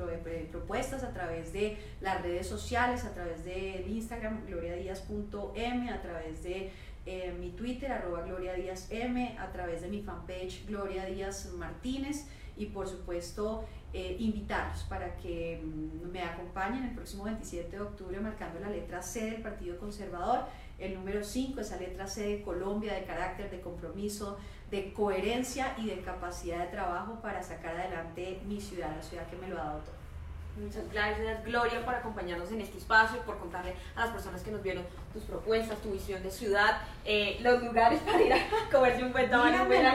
propuestas 0.51 1.03
a 1.03 1.11
través 1.11 1.51
de 1.51 1.79
las 1.99 2.21
redes 2.21 2.45
sociales, 2.47 3.05
a 3.05 3.13
través 3.13 3.43
de 3.43 3.87
Instagram, 3.89 4.45
gloriadías.m, 4.45 5.89
a 5.89 6.01
través 6.03 6.43
de 6.43 6.71
eh, 7.07 7.35
mi 7.39 7.49
Twitter, 7.49 7.91
arroba 7.91 8.21
Gloria 8.21 8.53
M, 8.91 9.37
a 9.39 9.51
través 9.51 9.81
de 9.81 9.87
mi 9.87 10.03
fanpage 10.03 10.67
Gloria 10.67 11.05
Díaz 11.05 11.51
Martínez 11.57 12.27
y 12.55 12.67
por 12.67 12.87
supuesto 12.87 13.65
invitarlos 13.93 14.83
para 14.83 15.15
que 15.17 15.61
mm, 15.63 16.11
me 16.11 16.21
acompañen 16.21 16.85
el 16.85 16.95
próximo 16.95 17.25
27 17.25 17.75
de 17.75 17.81
octubre 17.81 18.19
marcando 18.19 18.59
la 18.59 18.69
letra 18.69 19.01
C 19.01 19.31
del 19.31 19.41
Partido 19.41 19.77
Conservador 19.77 20.45
el 20.81 20.95
número 20.95 21.23
5, 21.23 21.61
esa 21.61 21.77
letra 21.77 22.07
C 22.07 22.27
de 22.27 22.41
Colombia, 22.41 22.93
de 22.93 23.03
carácter, 23.03 23.49
de 23.51 23.61
compromiso, 23.61 24.37
de 24.71 24.91
coherencia 24.93 25.75
y 25.77 25.87
de 25.87 26.01
capacidad 26.01 26.59
de 26.59 26.67
trabajo 26.67 27.19
para 27.21 27.43
sacar 27.43 27.75
adelante 27.75 28.41
mi 28.47 28.59
ciudad, 28.59 28.89
la 28.95 29.03
ciudad 29.03 29.27
que 29.27 29.37
me 29.37 29.47
lo 29.47 29.61
ha 29.61 29.65
dado 29.65 29.79
todo. 29.79 30.01
Muchas 30.57 30.91
gracias, 30.91 31.45
Gloria, 31.45 31.85
por 31.85 31.95
acompañarnos 31.95 32.51
en 32.51 32.61
este 32.61 32.77
espacio 32.77 33.17
y 33.17 33.25
por 33.25 33.37
contarle 33.37 33.73
a 33.95 34.01
las 34.01 34.09
personas 34.09 34.41
que 34.41 34.51
nos 34.51 34.61
vieron 34.61 34.83
tus 35.13 35.23
propuestas, 35.23 35.79
tu 35.81 35.91
visión 35.91 36.21
de 36.23 36.31
ciudad, 36.31 36.81
eh, 37.05 37.37
los 37.41 37.63
lugares 37.63 37.99
para 38.05 38.21
ir 38.21 38.33
a 38.33 38.39
comerse 38.71 39.03
un 39.03 39.13
buen 39.13 39.29
tamal, 39.29 39.61
un 39.61 39.67
buen 39.67 39.85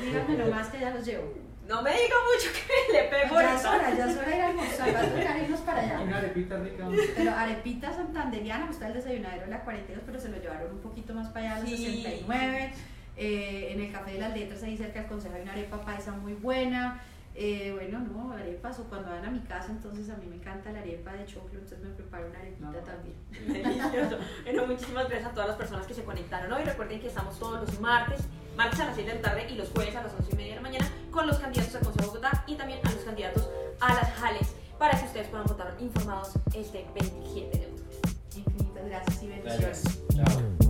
Díganme 0.00 0.36
nomás 0.36 0.68
que 0.68 0.80
ya 0.80 0.90
los 0.90 1.06
llevo. 1.06 1.51
No 1.68 1.80
me 1.82 1.90
diga 1.90 2.16
mucho 2.34 2.50
que 2.58 2.92
le 2.92 3.04
pego. 3.04 3.40
Ya 3.40 3.56
es 3.56 3.64
hora, 3.64 3.94
ya 3.94 4.10
es 4.10 4.16
hora 4.16 4.28
de 4.28 4.36
ir 4.36 4.42
a 4.42 4.46
almorzar, 4.48 4.94
va 4.94 5.00
a 5.00 5.02
tocar 5.14 5.36
irnos 5.42 5.60
para 5.60 5.80
allá. 5.80 6.00
Una 6.00 6.18
arepita 6.18 6.58
rica. 6.58 6.88
Pero 7.16 7.30
arepita 7.30 7.92
santanderiana, 7.92 8.66
gusta 8.66 8.88
el 8.88 8.94
desayunadero 8.94 9.44
de 9.44 9.50
la 9.50 9.60
42, 9.60 10.02
pero 10.04 10.20
se 10.20 10.28
lo 10.28 10.38
llevaron 10.38 10.72
un 10.72 10.80
poquito 10.80 11.14
más 11.14 11.28
para 11.28 11.46
allá, 11.46 11.56
a 11.56 11.60
los 11.60 11.70
69. 11.70 12.72
Eh, 13.16 13.72
en 13.72 13.80
el 13.80 13.92
Café 13.92 14.12
de 14.12 14.18
las 14.18 14.34
Letras, 14.34 14.62
ahí 14.62 14.76
cerca 14.76 15.00
del 15.00 15.08
Consejo, 15.08 15.34
hay 15.34 15.42
una 15.42 15.52
arepa 15.52 15.84
paisa 15.84 16.12
muy 16.12 16.32
buena. 16.34 17.00
Eh, 17.34 17.72
bueno, 17.72 17.98
no, 18.00 18.32
arepas 18.32 18.78
o 18.78 18.84
cuando 18.84 19.10
van 19.10 19.24
a 19.24 19.30
mi 19.30 19.40
casa, 19.40 19.70
entonces 19.70 20.10
a 20.10 20.16
mí 20.16 20.26
me 20.26 20.36
encanta 20.36 20.70
la 20.70 20.80
arepa 20.80 21.12
de 21.14 21.24
choclo, 21.24 21.58
entonces 21.58 21.80
me 21.80 21.90
preparo 21.90 22.28
una 22.28 22.38
arepita 22.38 22.84
también. 22.84 23.16
Delicioso. 23.30 24.18
Bueno, 24.44 24.66
muchísimas 24.66 25.08
gracias 25.08 25.30
a 25.30 25.34
todas 25.34 25.48
las 25.48 25.56
personas 25.56 25.86
que 25.86 25.94
se 25.94 26.04
conectaron 26.04 26.52
hoy. 26.52 26.64
Recuerden 26.64 27.00
que 27.00 27.08
estamos 27.08 27.38
todos 27.38 27.60
los 27.60 27.80
martes, 27.80 28.20
martes 28.56 28.80
a 28.80 28.86
las 28.86 28.94
7 28.94 29.10
de 29.10 29.16
la 29.16 29.22
tarde 29.22 29.46
y 29.50 29.54
los 29.54 29.70
jueves 29.70 29.96
a 29.96 30.02
las 30.02 30.12
11 30.12 30.32
y 30.32 30.36
media 30.36 30.50
de 30.50 30.56
la 30.56 30.62
mañana 30.62 30.86
con 31.10 31.26
los 31.26 31.38
candidatos 31.38 31.74
al 31.74 31.82
Consejo 31.82 32.12
de 32.12 32.18
Bogotá 32.18 32.44
y 32.46 32.54
también 32.56 32.80
a 32.84 32.90
los 32.90 33.02
candidatos 33.02 33.48
a 33.80 33.94
las 33.94 34.12
JALES 34.12 34.54
para 34.78 34.98
que 34.98 35.06
ustedes 35.06 35.28
puedan 35.28 35.46
votar 35.46 35.74
informados 35.80 36.32
este 36.54 36.86
27 36.94 37.58
de 37.58 37.66
octubre. 37.66 37.98
Infinitas 38.36 38.84
gracias 38.86 39.22
y 39.22 39.28
bendiciones. 39.28 39.82
Chao. 40.14 40.61